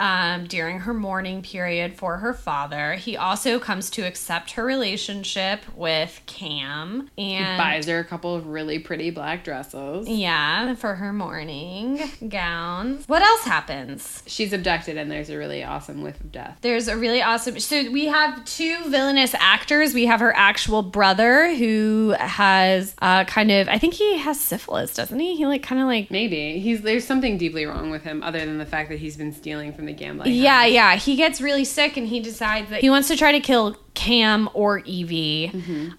[0.00, 2.94] um, during her mourning period for her father.
[2.94, 8.46] He also comes to accept her relationship with Cam and Buys her a couple of
[8.46, 10.08] really pretty black dresses.
[10.08, 13.06] yeah for her mourning gowns.
[13.06, 14.22] What else happens?
[14.26, 16.56] She's abducted, and there's a really awesome whiff of death.
[16.62, 17.58] There's a really awesome.
[17.60, 19.92] So we have two villainous actors.
[19.92, 23.68] We have her actual brother who has uh, kind of.
[23.68, 25.36] I think he has syphilis, doesn't he?
[25.36, 26.10] He like kind of like.
[26.10, 29.32] Maybe he's there's something deeply wrong with him, other than the fact that he's been
[29.32, 30.32] stealing from the gambling.
[30.32, 30.72] Yeah, house.
[30.72, 30.96] yeah.
[30.96, 34.48] He gets really sick and he decides that he wants to try to kill Cam
[34.54, 35.50] or Evie,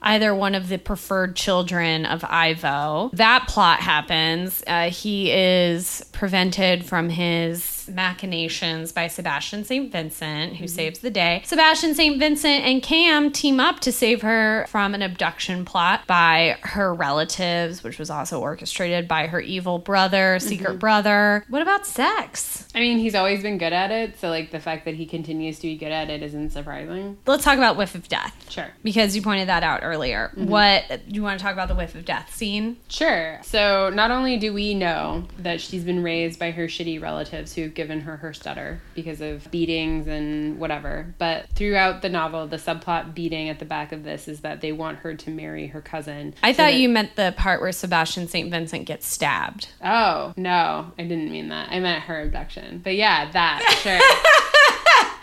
[0.01, 3.09] either one of the preferred children of Ivo.
[3.13, 4.63] That plot happens.
[4.65, 9.91] Uh, he is prevented from his machinations by Sebastian St.
[9.91, 11.41] Vincent, who saves the day.
[11.45, 12.19] Sebastian St.
[12.19, 17.83] Vincent and Cam team up to save her from an abduction plot by her relatives,
[17.83, 20.79] which was also orchestrated by her evil brother, secret mm-hmm.
[20.79, 21.45] brother.
[21.49, 22.67] What about sex?
[22.75, 25.57] I mean, he's always been good at it, so like the fact that he continues
[25.57, 27.17] to be good at it isn't surprising.
[27.25, 28.35] Let's talk about whiff of death.
[28.49, 28.67] Sure.
[28.83, 30.31] Because you pointed that out earlier.
[30.35, 30.47] Mm-hmm.
[30.47, 32.77] What do you want to talk about the whiff of death scene?
[32.87, 33.39] Sure.
[33.43, 37.73] So not only do we know that she's been raised by her shitty relatives who've
[37.79, 43.13] given her her stutter because of beatings and whatever, but throughout the novel, the subplot
[43.15, 46.33] beating at the back of this is that they want her to marry her cousin.
[46.43, 48.51] I so thought that- you meant the part where Sebastian St.
[48.51, 49.69] Vincent gets stabbed.
[49.81, 51.69] Oh no, I didn't mean that.
[51.71, 52.81] I meant her abduction.
[52.83, 53.97] But yeah, that sure.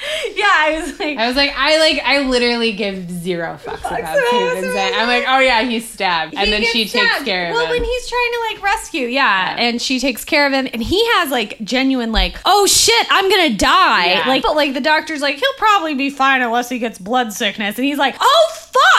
[0.36, 4.00] Yeah, I was like, I was like, I like, I literally give zero fucks about
[4.00, 4.62] about.
[4.72, 4.94] St.
[4.96, 7.70] I'm like, oh yeah, he's stabbed, and then she takes care of well, him.
[7.70, 9.62] Well, when he's trying to like rescue, yeah, Yeah.
[9.62, 13.30] and she takes care of him, and he has like genuine like, oh shit, I'm
[13.30, 14.06] gonna die.
[14.12, 14.28] Yeah.
[14.28, 17.76] Like, but like the doctor's like, he'll probably be fine unless he gets blood sickness,
[17.76, 18.52] and he's like, oh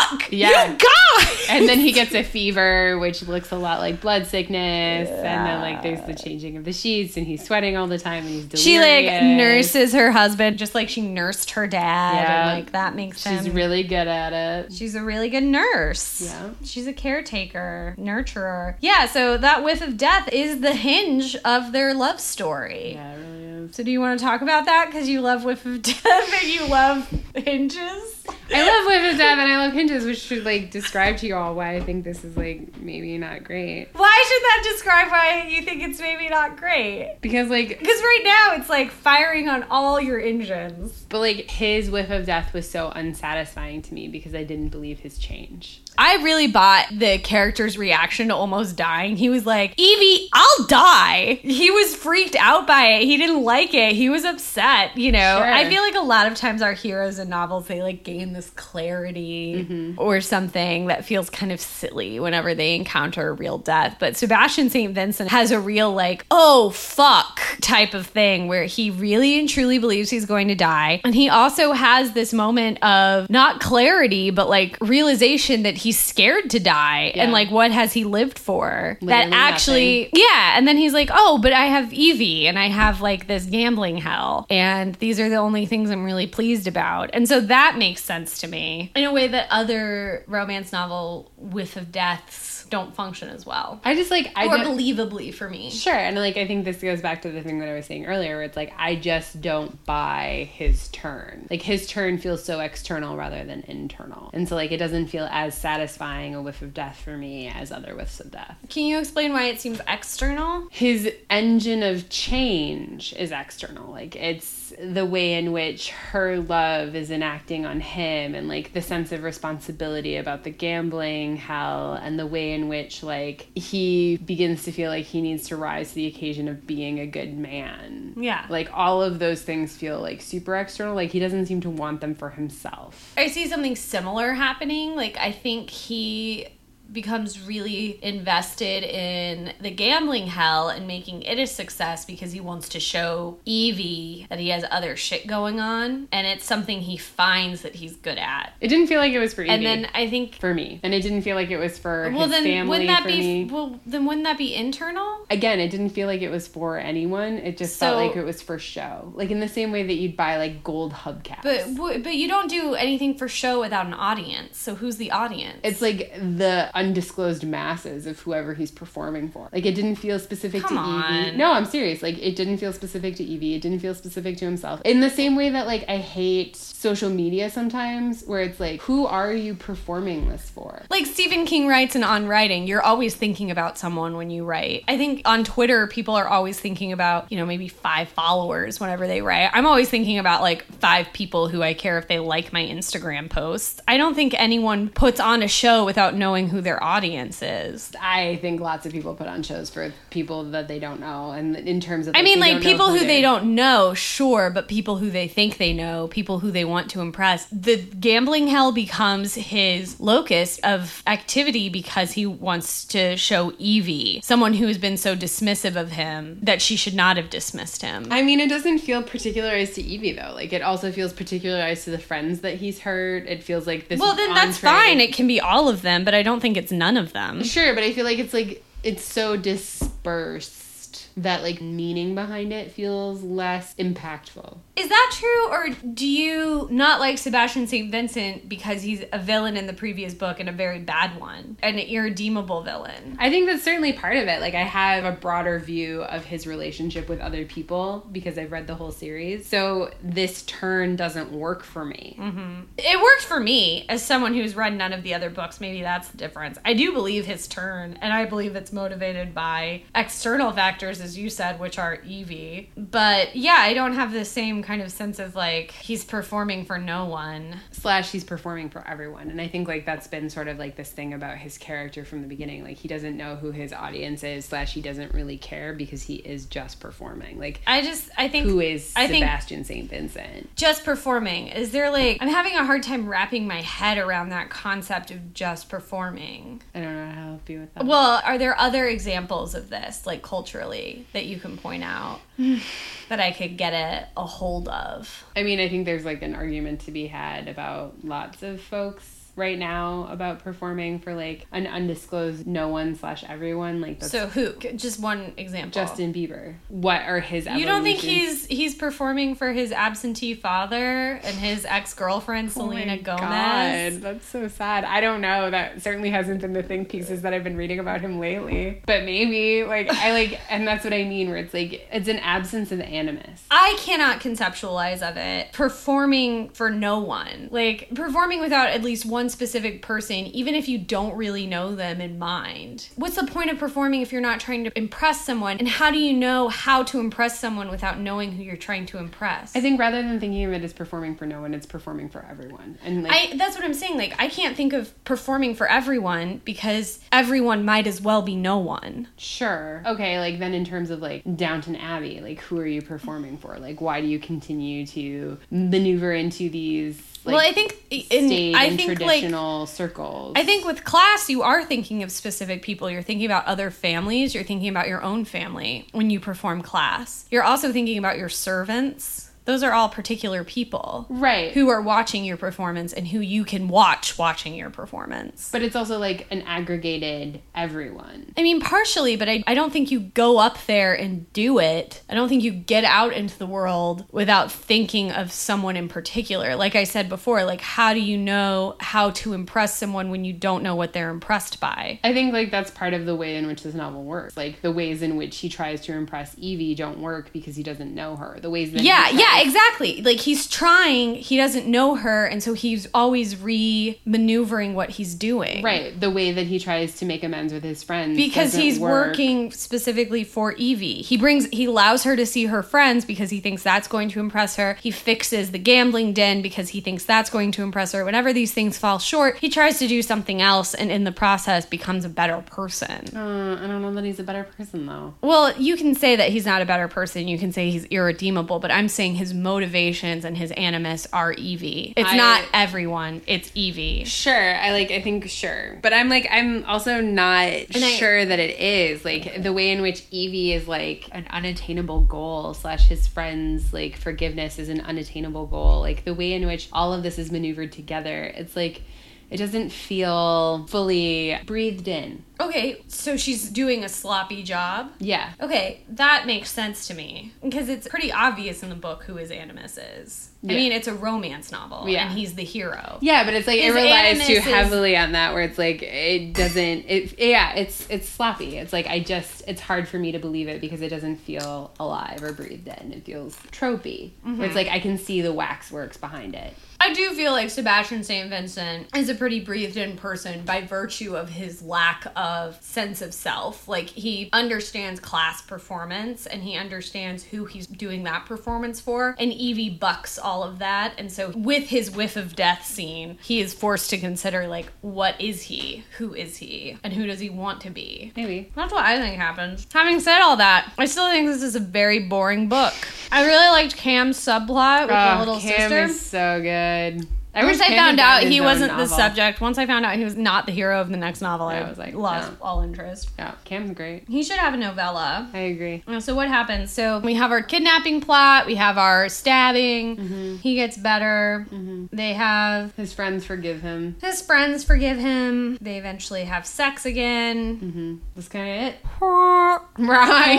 [0.09, 0.71] fuck, Yeah.
[0.71, 1.45] you guys.
[1.49, 5.09] and then he gets a fever, which looks a lot like blood sickness.
[5.09, 8.25] And then like there's the changing of the sheets, and he's sweating all the time,
[8.25, 8.63] and he's delirious.
[8.63, 12.49] She like nurses her husband just like she nursed her dad, Yeah.
[12.49, 13.53] and like that makes She's him.
[13.53, 14.73] really good at it.
[14.73, 16.21] She's a really good nurse.
[16.25, 16.49] Yeah.
[16.63, 18.75] She's a caretaker, nurturer.
[18.81, 22.93] Yeah, so that whiff of death is the hinge of their love story.
[22.93, 23.75] Yeah, it really is.
[23.75, 24.85] So do you want to talk about that?
[24.87, 26.03] Because you love whiff of death
[26.41, 28.23] and you love hinges?
[28.53, 31.35] I love Whiff of Death and I love Hinges, which should like describe to you
[31.35, 33.89] all why I think this is like maybe not great.
[33.93, 37.17] Why should that describe why you think it's maybe not great?
[37.21, 41.05] Because like Because right now it's like firing on all your engines.
[41.09, 44.99] but like his whiff of death was so unsatisfying to me because I didn't believe
[44.99, 45.81] his change.
[45.97, 49.17] I really bought the character's reaction to almost dying.
[49.17, 51.39] He was like, Evie, I'll die.
[51.41, 53.05] He was freaked out by it.
[53.05, 53.95] He didn't like it.
[53.95, 55.37] He was upset, you know.
[55.37, 55.45] Sure.
[55.45, 58.49] I feel like a lot of times our heroes in novels, they like gain this
[58.51, 59.99] clarity mm-hmm.
[59.99, 63.97] or something that feels kind of silly whenever they encounter real death.
[63.99, 64.93] But Sebastian St.
[64.93, 69.79] Vincent has a real, like, oh, fuck type of thing where he really and truly
[69.79, 71.01] believes he's going to die.
[71.03, 76.49] And he also has this moment of not clarity, but like realization that he's scared
[76.49, 77.13] to die.
[77.15, 77.23] Yeah.
[77.23, 78.97] And like, what has he lived for?
[78.99, 80.57] Literally that actually, yeah.
[80.57, 83.95] And then he's like, oh, but I have Evie and I have like this gambling
[83.97, 84.45] hell.
[84.49, 87.09] And these are the only things I'm really pleased about.
[87.13, 91.77] And so that makes sense to me in a way that other romance novel whiff
[91.77, 93.79] of deaths don't function as well.
[93.83, 95.69] I just like I or don't- believably for me.
[95.71, 98.05] Sure, and like I think this goes back to the thing that I was saying
[98.05, 101.47] earlier, where it's like I just don't buy his turn.
[101.49, 105.27] Like his turn feels so external rather than internal, and so like it doesn't feel
[105.31, 108.57] as satisfying a whiff of death for me as other whiffs of death.
[108.69, 110.67] Can you explain why it seems external?
[110.71, 113.91] His engine of change is external.
[113.91, 118.81] Like it's the way in which her love is enacting on him, and like the
[118.81, 124.63] sense of responsibility about the gambling hell, and the way in which like he begins
[124.63, 128.15] to feel like he needs to rise to the occasion of being a good man.
[128.17, 128.45] Yeah.
[128.49, 130.95] Like all of those things feel like super external.
[130.95, 133.13] Like he doesn't seem to want them for himself.
[133.15, 134.95] I see something similar happening.
[134.95, 136.47] Like, I think he
[136.91, 142.69] becomes really invested in the gambling hell and making it a success because he wants
[142.69, 147.61] to show Evie that he has other shit going on and it's something he finds
[147.61, 148.53] that he's good at.
[148.61, 149.51] It didn't feel like it was for Evie.
[149.53, 152.21] And then I think for me, and it didn't feel like it was for well
[152.21, 152.69] his then family.
[152.69, 153.45] wouldn't that for be me.
[153.45, 155.25] well then wouldn't that be internal?
[155.29, 157.37] again, it didn't feel like it was for anyone.
[157.37, 159.11] It just felt like it was for show.
[159.15, 161.43] Like in the same way that you'd buy like gold hubcaps.
[161.43, 164.57] But but you don't do anything for show without an audience.
[164.57, 165.59] So who's the audience?
[165.63, 169.49] it's like the undisclosed masses of whoever he's performing for.
[169.51, 171.37] Like it didn't feel specific Come to Evie.
[171.37, 172.03] No, I'm serious.
[172.03, 173.55] Like it didn't feel specific to Evie.
[173.55, 174.81] It didn't feel specific to himself.
[174.85, 179.05] In the same way that like I hate social media sometimes where it's like who
[179.07, 180.83] are you performing this for?
[180.91, 184.83] like Stephen King writes and on writing, you're always thinking about someone when you write.
[184.87, 189.07] I think on Twitter, people are always thinking about, you know, maybe five followers whenever
[189.07, 189.49] they write.
[189.53, 193.29] I'm always thinking about like five people who I care if they like my Instagram
[193.29, 193.81] posts.
[193.87, 197.91] I don't think anyone puts on a show without knowing who their audience is.
[197.99, 201.55] I think lots of people put on shows for people that they don't know and
[201.55, 204.97] in terms of I mean, like people who they they're- don't know, sure, but people
[204.97, 207.45] who they think they know, people who they want to impress.
[207.51, 214.53] The gambling hell becomes his locus of activity because he wants to show Evie, someone
[214.53, 218.07] who has been so dismissive of him, that she should not have dismissed him.
[218.11, 220.33] I mean, it doesn't feel particularized to Evie though.
[220.33, 223.25] Like it also feels particularized to the friends that he's hurt.
[223.25, 223.99] It feels like this.
[223.99, 224.99] well, then that's fine.
[224.99, 227.43] It can be all of them, but I don't think it's none of them.
[227.43, 232.71] Sure, but I feel like it's like it's so dispersed that like meaning behind it
[232.71, 234.57] feels less impactful.
[234.77, 237.91] Is that true, or do you not like Sebastian St.
[237.91, 241.79] Vincent because he's a villain in the previous book and a very bad one, an
[241.79, 243.17] irredeemable villain?
[243.19, 244.39] I think that's certainly part of it.
[244.39, 248.67] Like I have a broader view of his relationship with other people because I've read
[248.67, 249.47] the whole series.
[249.47, 252.15] So this turn doesn't work for me.
[252.19, 252.61] Mm-hmm.
[252.77, 255.59] It worked for me as someone who's read none of the other books.
[255.59, 256.59] Maybe that's the difference.
[256.63, 261.31] I do believe his turn, and I believe it's motivated by external factors, as you
[261.31, 262.69] said, which are Evie.
[262.77, 266.77] But yeah, I don't have the same kind of sense of like he's performing for
[266.77, 267.55] no one.
[267.71, 269.29] slash he's performing for everyone.
[269.29, 272.21] And i think like that's been sort of like this thing about his character from
[272.21, 272.65] the beginning.
[272.65, 274.43] Like he doesn't know who his audience is.
[274.45, 277.39] Slash he doesn't really care because he is just performing.
[277.39, 278.45] Like I just, I think.
[278.45, 280.53] who is I sebastian saint vincent?
[280.57, 281.47] Just performing.
[281.47, 285.33] Is there like i'm having a hard time wrapping my head around that concept of
[285.33, 286.61] just performing.
[286.75, 287.85] I don't know how to help you with that.
[287.85, 292.19] Well are there other examples of this like culturally that you can point out
[293.09, 294.25] that i could get a, a
[294.57, 295.23] hold of.
[295.35, 299.16] I mean i think there's like an argument to be had about lots of folks
[299.37, 304.53] right now about performing for like an undisclosed no one slash everyone like so who
[304.75, 309.51] just one example justin bieber what are his you don't think he's he's performing for
[309.53, 314.83] his absentee father and his ex-girlfriend Selena Oh my selena gomez God, that's so sad.
[314.83, 315.49] I don't know.
[315.49, 318.81] That certainly hasn't been the think pieces that I've been reading about him lately.
[318.85, 322.19] But maybe, like, I like, and that's what I mean, where it's like, it's an
[322.19, 323.43] absence of animus.
[323.51, 327.49] I cannot conceptualize of it performing for no one.
[327.51, 332.01] Like performing without at least one specific person, even if you don't really know them
[332.01, 332.89] in mind.
[332.95, 335.57] What's the point of performing if you're not trying to impress someone?
[335.57, 338.97] And how do you know how to impress someone without knowing who you're trying to
[338.97, 339.55] impress?
[339.55, 342.25] I think rather than thinking of it as performing for no one, it's performing for
[342.29, 342.77] everyone.
[342.83, 343.97] And like, I that's what I'm saying.
[343.97, 348.57] Like I can't think of performing for everyone because everyone might as well be no
[348.57, 349.07] one.
[349.17, 353.37] sure, okay, like then in terms of like Downton Abbey, like who are you performing
[353.37, 353.57] for?
[353.59, 357.01] Like, why do you continue to maneuver into these?
[357.27, 360.33] Like, well, I think in I think like traditional circles.
[360.35, 362.89] I think with class, you are thinking of specific people.
[362.89, 364.33] You're thinking about other families.
[364.33, 367.25] You're thinking about your own family when you perform class.
[367.29, 369.26] You're also thinking about your servants.
[369.47, 371.07] Those are all particular people.
[371.09, 371.53] Right.
[371.53, 375.49] Who are watching your performance and who you can watch watching your performance.
[375.51, 378.33] But it's also like an aggregated everyone.
[378.37, 382.03] I mean, partially, but I, I don't think you go up there and do it.
[382.09, 386.55] I don't think you get out into the world without thinking of someone in particular.
[386.57, 390.33] Like I said before, like, how do you know how to impress someone when you
[390.33, 391.99] don't know what they're impressed by?
[392.03, 394.35] I think like that's part of the way in which this novel works.
[394.35, 397.95] Like the ways in which he tries to impress Evie don't work because he doesn't
[397.95, 398.39] know her.
[398.41, 400.01] The ways that Yeah, tries- yeah, exactly.
[400.01, 405.15] Like he's trying, he doesn't know her, and so he's always re maneuvering what he's
[405.15, 405.63] doing.
[405.63, 405.99] Right.
[405.99, 408.17] The way that he tries to make amends with his friends.
[408.17, 409.07] because he's work.
[409.09, 411.01] working specifically for Evie.
[411.01, 414.19] He brings he allows her to see her friends because he thinks that's going to
[414.19, 414.77] impress her.
[414.81, 418.03] He fixes the gambling den because he thinks that's going to impress her.
[418.03, 421.65] Whenever these things fall short, he tries to do something else and in the process
[421.65, 423.15] becomes a better person.
[423.15, 425.13] Uh, I don't know that he's a better person though.
[425.21, 427.27] Well, you can say that he's not a better person.
[427.27, 431.93] You can say he's irredeemable, but I'm saying his motivations and his animus are Evie.
[431.97, 434.03] It's I- not everyone, it's Evie.
[434.05, 434.91] Sure, I like.
[434.91, 436.27] I think sure, but I'm like.
[436.29, 437.65] I'm also not I-
[437.97, 442.53] sure that it is like the way in which Evie is like an unattainable goal
[442.53, 445.79] slash his friends like forgiveness is an unattainable goal.
[445.79, 448.23] Like the way in which all of this is maneuvered together.
[448.23, 448.81] It's like
[449.29, 452.23] it doesn't feel fully breathed in.
[452.39, 454.91] Okay, so she's doing a sloppy job.
[454.99, 455.33] Yeah.
[455.41, 459.31] Okay, that makes sense to me because it's pretty obvious in the book who his
[459.31, 460.29] animus is.
[460.49, 462.07] I mean, it's a romance novel, Yeah.
[462.09, 462.97] and he's the hero.
[463.01, 465.81] Yeah, but it's like it relies too animus is- heavily on that where it's like
[465.83, 468.57] it doesn't it yeah, it's it's sloppy.
[468.57, 471.71] It's like I just it's hard for me to believe it because it doesn't feel
[471.79, 472.93] alive or breathed in.
[472.93, 474.11] It feels tropey.
[474.25, 474.43] Mm-hmm.
[474.43, 476.53] It's like I can see the waxworks behind it.
[476.79, 478.29] I do feel like Sebastian St.
[478.29, 483.15] Vincent is a pretty breathed in person by virtue of his lack of sense of
[483.15, 483.67] self.
[483.67, 489.15] Like, he understands class performance and he understands who he's doing that performance for.
[489.17, 490.93] And Evie bucks all of that.
[490.97, 495.19] And so, with his whiff of death scene, he is forced to consider, like, what
[495.21, 495.83] is he?
[495.97, 496.77] Who is he?
[496.83, 498.11] And who does he want to be?
[498.15, 498.51] Maybe.
[498.55, 499.67] That's what I think happens.
[499.73, 502.73] Having said all that, I still think this is a very boring book.
[503.11, 505.83] I really liked Cam's subplot with the Oh, little Cam sister.
[505.83, 507.07] is so good.
[507.37, 510.03] I Once wish I found out he wasn't the subject, once I found out he
[510.03, 512.37] was not the hero of the next novel, Yeah, I was like, lost no.
[512.41, 513.11] all interest.
[513.19, 514.07] Yeah, Cam's great.
[514.09, 515.29] He should have a novella.
[515.33, 515.83] I agree.
[515.87, 516.71] Uh, So what happens?
[516.71, 519.97] So we have our kidnapping plot, we have our stabbing.
[519.97, 520.35] Mm-hmm.
[520.37, 521.45] He gets better.
[521.91, 523.95] They have His friends forgive him.
[524.01, 525.57] his friends forgive him.
[525.61, 527.59] They eventually have sex again.
[527.59, 527.95] Mm-hmm.
[528.15, 528.77] That's kind of it.
[529.79, 530.37] Right.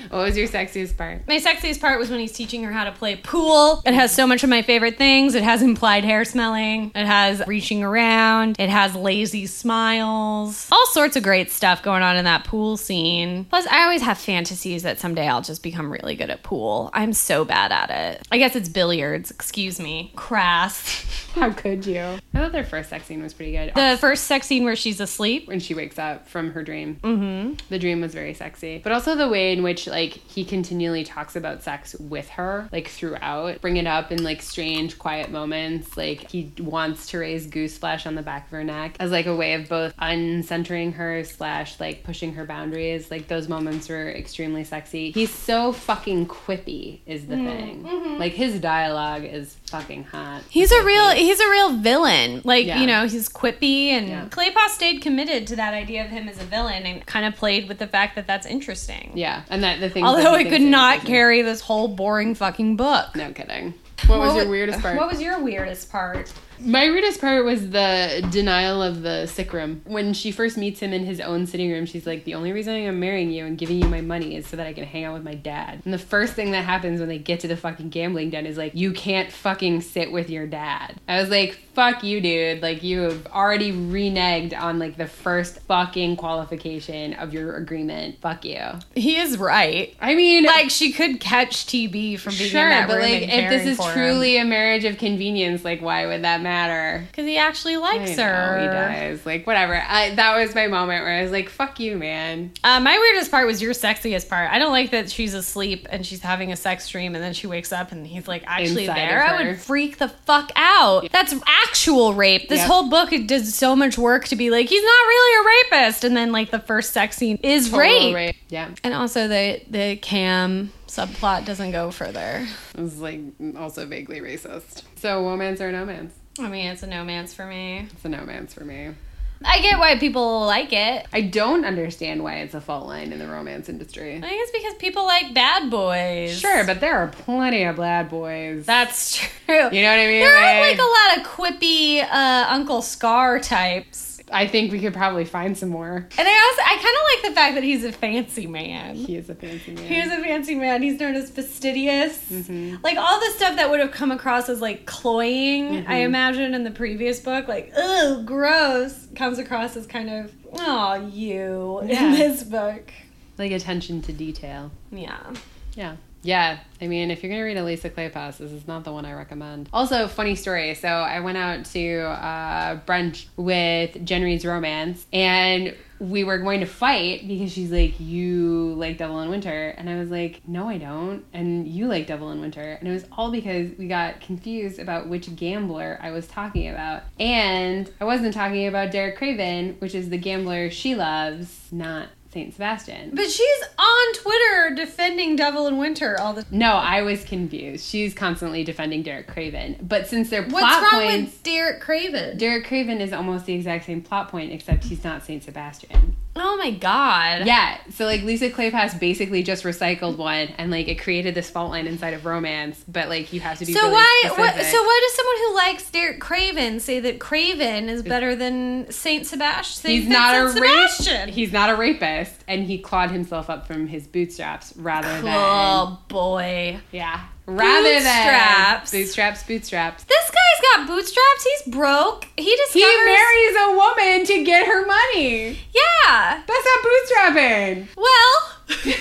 [0.10, 1.26] what was your sexiest part?
[1.28, 3.82] My sexiest part was when he's teaching her how to play pool.
[3.84, 5.09] It has so much of my favorite things.
[5.10, 6.92] It has implied hair smelling.
[6.94, 8.56] It has reaching around.
[8.60, 10.68] It has lazy smiles.
[10.70, 13.44] All sorts of great stuff going on in that pool scene.
[13.46, 16.90] Plus, I always have fantasies that someday I'll just become really good at pool.
[16.92, 18.26] I'm so bad at it.
[18.30, 19.32] I guess it's billiards.
[19.32, 20.12] Excuse me.
[20.14, 21.04] Crass.
[21.34, 22.00] How could you?
[22.00, 23.72] I thought their first sex scene was pretty good.
[23.74, 25.48] The first sex scene where she's asleep.
[25.48, 26.98] when she wakes up from her dream.
[27.02, 27.54] Mm-hmm.
[27.68, 31.34] The dream was very sexy, but also the way in which like he continually talks
[31.36, 35.96] about sex with her, like throughout, bring it up in like strange, quiet moments.
[35.96, 39.26] Like he wants to raise goose flesh on the back of her neck as like
[39.26, 43.10] a way of both uncentering her slash like pushing her boundaries.
[43.10, 45.10] Like those moments were extremely sexy.
[45.10, 47.46] He's so fucking quippy, is the mm-hmm.
[47.46, 47.84] thing.
[47.84, 48.18] Mm-hmm.
[48.18, 50.42] Like his dialogue is fucking hot.
[50.50, 52.42] He's a real he's a real villain.
[52.44, 52.80] Like, Yeah.
[52.80, 54.28] you know, he's quippy and Yeah.
[54.28, 57.68] Kleypas stayed committed to that idea of him as a villain and kind of played
[57.68, 59.12] with the fact that that's interesting.
[59.14, 60.04] Yeah, and that the thing.
[60.04, 63.16] Although it could not carry this whole boring fucking book.
[63.16, 63.74] No kidding.
[64.06, 64.96] What was your weirdest part?
[64.96, 66.32] What was your weirdest part?
[66.62, 69.80] My weirdest part was the denial of the sick room.
[69.86, 72.74] When she first meets him in his own sitting room, she's like, The only reason
[72.74, 75.14] I'm marrying you and giving you my money is so that I can hang out
[75.14, 75.80] with my dad.
[75.84, 78.58] And the first thing that happens when they get to the fucking gambling den is
[78.58, 81.00] like, You can't fucking sit with your dad.
[81.08, 82.60] I was like, Fuck you, dude.
[82.60, 88.20] Like, you have already reneged on like the first fucking qualification of your agreement.
[88.20, 88.60] Fuck you.
[88.94, 89.96] He is right.
[90.00, 93.22] I mean, Like she could catch TB from being sure, in that but room like,
[93.22, 96.49] if this is truly a marriage of convenience, like, why would that matter?
[96.50, 98.60] Because he actually likes know, her.
[98.60, 99.24] he does.
[99.26, 99.74] Like, whatever.
[99.86, 102.52] I, that was my moment where I was like, fuck you, man.
[102.64, 104.50] Uh, my weirdest part was your sexiest part.
[104.50, 107.46] I don't like that she's asleep and she's having a sex dream and then she
[107.46, 109.22] wakes up and he's like actually Inside there.
[109.22, 111.10] I would freak the fuck out.
[111.10, 112.48] That's actual rape.
[112.48, 112.68] This Yep.
[112.68, 116.16] whole book does so much work to be like he's not really a rapist, and
[116.16, 118.14] then like the first sex scene is Total rape.
[118.14, 118.36] rape.
[118.48, 118.70] Yeah.
[118.84, 122.46] And also the the Cam subplot doesn't go further.
[122.76, 123.20] It was like
[123.56, 124.82] also vaguely racist.
[124.96, 126.12] So, romance or no man's?
[126.38, 127.88] I mean, it's a no man's for me.
[127.92, 128.94] It's a no man's for me.
[129.42, 131.06] I get why people like it.
[131.14, 134.16] I don't understand why it's a fault line in the romance industry.
[134.16, 136.38] I think it's because people like bad boys.
[136.38, 138.66] Sure, but there are plenty of bad boys.
[138.66, 139.16] That's
[139.46, 139.70] true.
[139.72, 140.20] you know what I mean?
[140.20, 144.09] There are like a lot of quippy uh, Uncle Scar types.
[144.32, 145.96] I think we could probably find some more.
[145.96, 148.94] And I also I kind of like the fact that he's a fancy man.
[148.94, 149.84] He is a fancy man.
[149.86, 150.82] He is a fancy man.
[150.82, 152.30] He's known as fastidious.
[152.30, 152.76] Mm-hmm.
[152.82, 155.90] Like all the stuff that would have come across as like cloying, I mm-hmm.
[155.92, 161.82] imagine in the previous book, like oh gross, comes across as kind of oh you
[161.84, 162.04] Yeah.
[162.04, 162.92] in this book.
[163.38, 164.70] like attention to detail.
[164.92, 165.34] Yeah.
[165.74, 165.96] Yeah.
[166.22, 166.58] Yeah.
[166.80, 169.12] I mean, if you're to read a Lisa Kleypas, this is not the one I
[169.12, 169.68] recommend.
[169.72, 170.74] Also, funny story.
[170.74, 176.66] So I went out to uh, brunch with Jen Romance, and we were going to
[176.66, 179.74] fight because she's like, You like Devil in Winter.
[179.76, 181.24] And I was like, No, I don't.
[181.32, 182.78] And you like Devil in Winter.
[182.80, 187.02] And it was all because we got confused about which gambler I was talking about.
[187.18, 192.52] And I wasn't talking about Derek Craven, which is the gambler she loves, not Saint
[192.52, 193.10] Sebastian.
[193.12, 197.84] But she's on Twitter defending Devil in Winter all the No, I was confused.
[197.84, 199.76] She's constantly defending Derek Craven.
[199.82, 202.38] But since they're What's plot wrong points, with Derek Craven?
[202.38, 206.16] Derek Craven is almost the exact same plot point, except he's not Saint Sebastian.
[206.36, 207.44] Oh my god.
[207.44, 211.70] Yeah, so like Lisa Kleypas basically just recycled one, and like it created this fault
[211.72, 212.84] line inside of romance.
[212.86, 215.54] But like you have to be So really why what, so why does someone who
[215.56, 219.90] likes Derek Craven say that Craven is better than Saint Sebastian?
[219.90, 220.88] He's not a Saint rape.
[220.90, 221.28] Sebastian.
[221.30, 225.98] He's not a rapist, and he clawed himself up from his bootstraps rather than Oh
[226.08, 226.78] boy.
[226.92, 227.24] yeah,
[227.56, 228.90] rather Bootstraps.
[228.90, 230.04] than bootstraps, bootstraps.
[230.04, 230.04] Bootstraps.
[230.04, 231.44] This guy's got bootstraps.
[231.44, 232.26] He's broke.
[232.36, 235.58] He just He marries a woman to get her money.
[235.74, 236.42] Yeah.
[236.46, 237.88] That's not bootstrapping.
[237.96, 238.52] Well,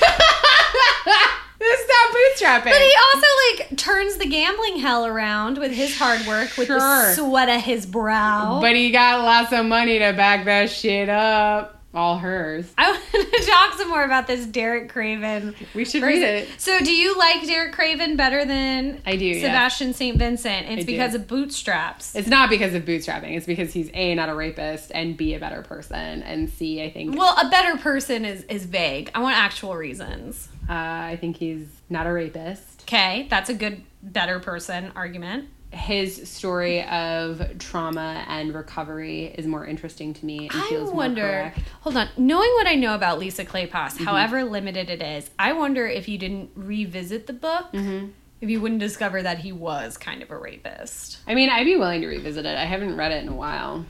[1.59, 2.71] That's not bootstrapping.
[2.71, 6.79] but he also like turns the gambling hell around with his hard work with Sure.
[6.79, 8.59] the sweat of his brow.
[8.61, 11.78] But he got lots of money to back that shit up.
[11.91, 12.71] All hers.
[12.77, 15.55] I want to talk some more about this Derek Craven.
[15.73, 16.21] We should person.
[16.21, 16.47] read it.
[16.59, 19.33] So, do you like Derek Craven better than I do.
[19.39, 20.15] Sebastian St.
[20.15, 20.67] Vincent?
[20.67, 20.85] It's I do.
[20.85, 22.15] because of bootstraps.
[22.15, 23.35] It's not because of bootstrapping.
[23.35, 26.91] It's because he's A, not a rapist, and B, a better person, and C, I
[26.91, 29.09] think well, a better person is is vague.
[29.15, 30.47] I want actual reasons.
[30.69, 32.83] uh, I think he's not a rapist.
[32.83, 35.49] Okay, that's a good better person argument.
[35.71, 40.97] His story of trauma and recovery is more interesting to me and I feels more
[40.97, 41.21] wonder.
[41.21, 41.59] correct.
[41.81, 42.09] Hold on.
[42.17, 44.03] Knowing what I know about Lisa Kleypas, mm-hmm.
[44.03, 48.07] however limited it is, I wonder if you didn't revisit the book, mm-hmm.
[48.41, 51.19] if you wouldn't discover that he was kind of a rapist.
[51.27, 52.57] I mean, I'd be willing to revisit it.
[52.57, 53.85] I haven't read it in a while.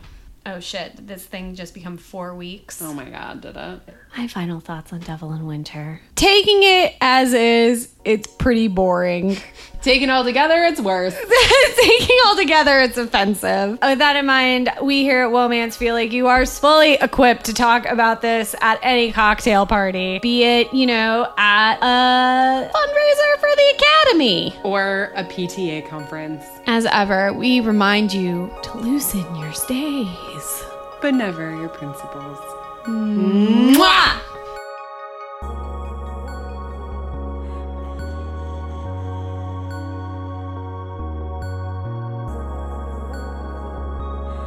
[0.45, 0.95] Oh shit!
[0.95, 2.81] Did this thing just become four weeks?
[2.81, 3.81] Oh my god, did it?
[4.17, 6.01] My final thoughts on Devil in Winter.
[6.15, 9.37] Taking it as is, it's pretty boring.
[9.81, 11.15] Taken all together, it's worse.
[11.77, 13.79] Taking all together, it's offensive.
[13.81, 17.53] With that in mind, we here at Womance feel like you are fully equipped to
[17.53, 23.49] talk about this at any cocktail party, be it, you know, at a fundraiser for
[23.55, 24.55] the Academy.
[24.63, 26.43] Or a PTA conference.
[26.67, 30.63] As ever, we remind you to loosen your stays.
[31.01, 32.37] But never your principles.
[32.85, 34.19] Mwah!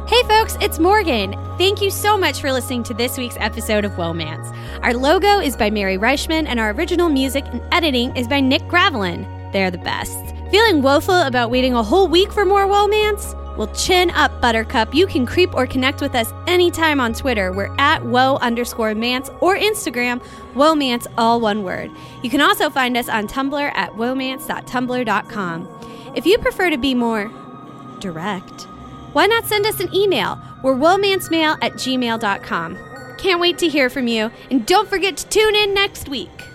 [0.05, 1.31] Hey folks, it's Morgan.
[1.57, 4.53] Thank you so much for listening to this week's episode of Womance.
[4.83, 8.63] Our logo is by Mary Reichman, and our original music and editing is by Nick
[8.63, 9.25] Gravelin.
[9.53, 10.17] They're the best.
[10.51, 13.33] Feeling woeful about waiting a whole week for more Womance?
[13.55, 14.93] Well, chin up, Buttercup.
[14.93, 17.53] You can creep or connect with us anytime on Twitter.
[17.53, 20.21] We're at woe underscore mance or Instagram,
[20.53, 21.89] womance, all one word.
[22.21, 25.69] You can also find us on Tumblr at womance.tumblr.com.
[26.13, 27.31] If you prefer to be more
[27.99, 28.67] direct,
[29.13, 30.39] why not send us an email?
[30.63, 32.77] We're womancemail at gmail.com.
[33.17, 36.52] Can't wait to hear from you, and don't forget to tune in next week.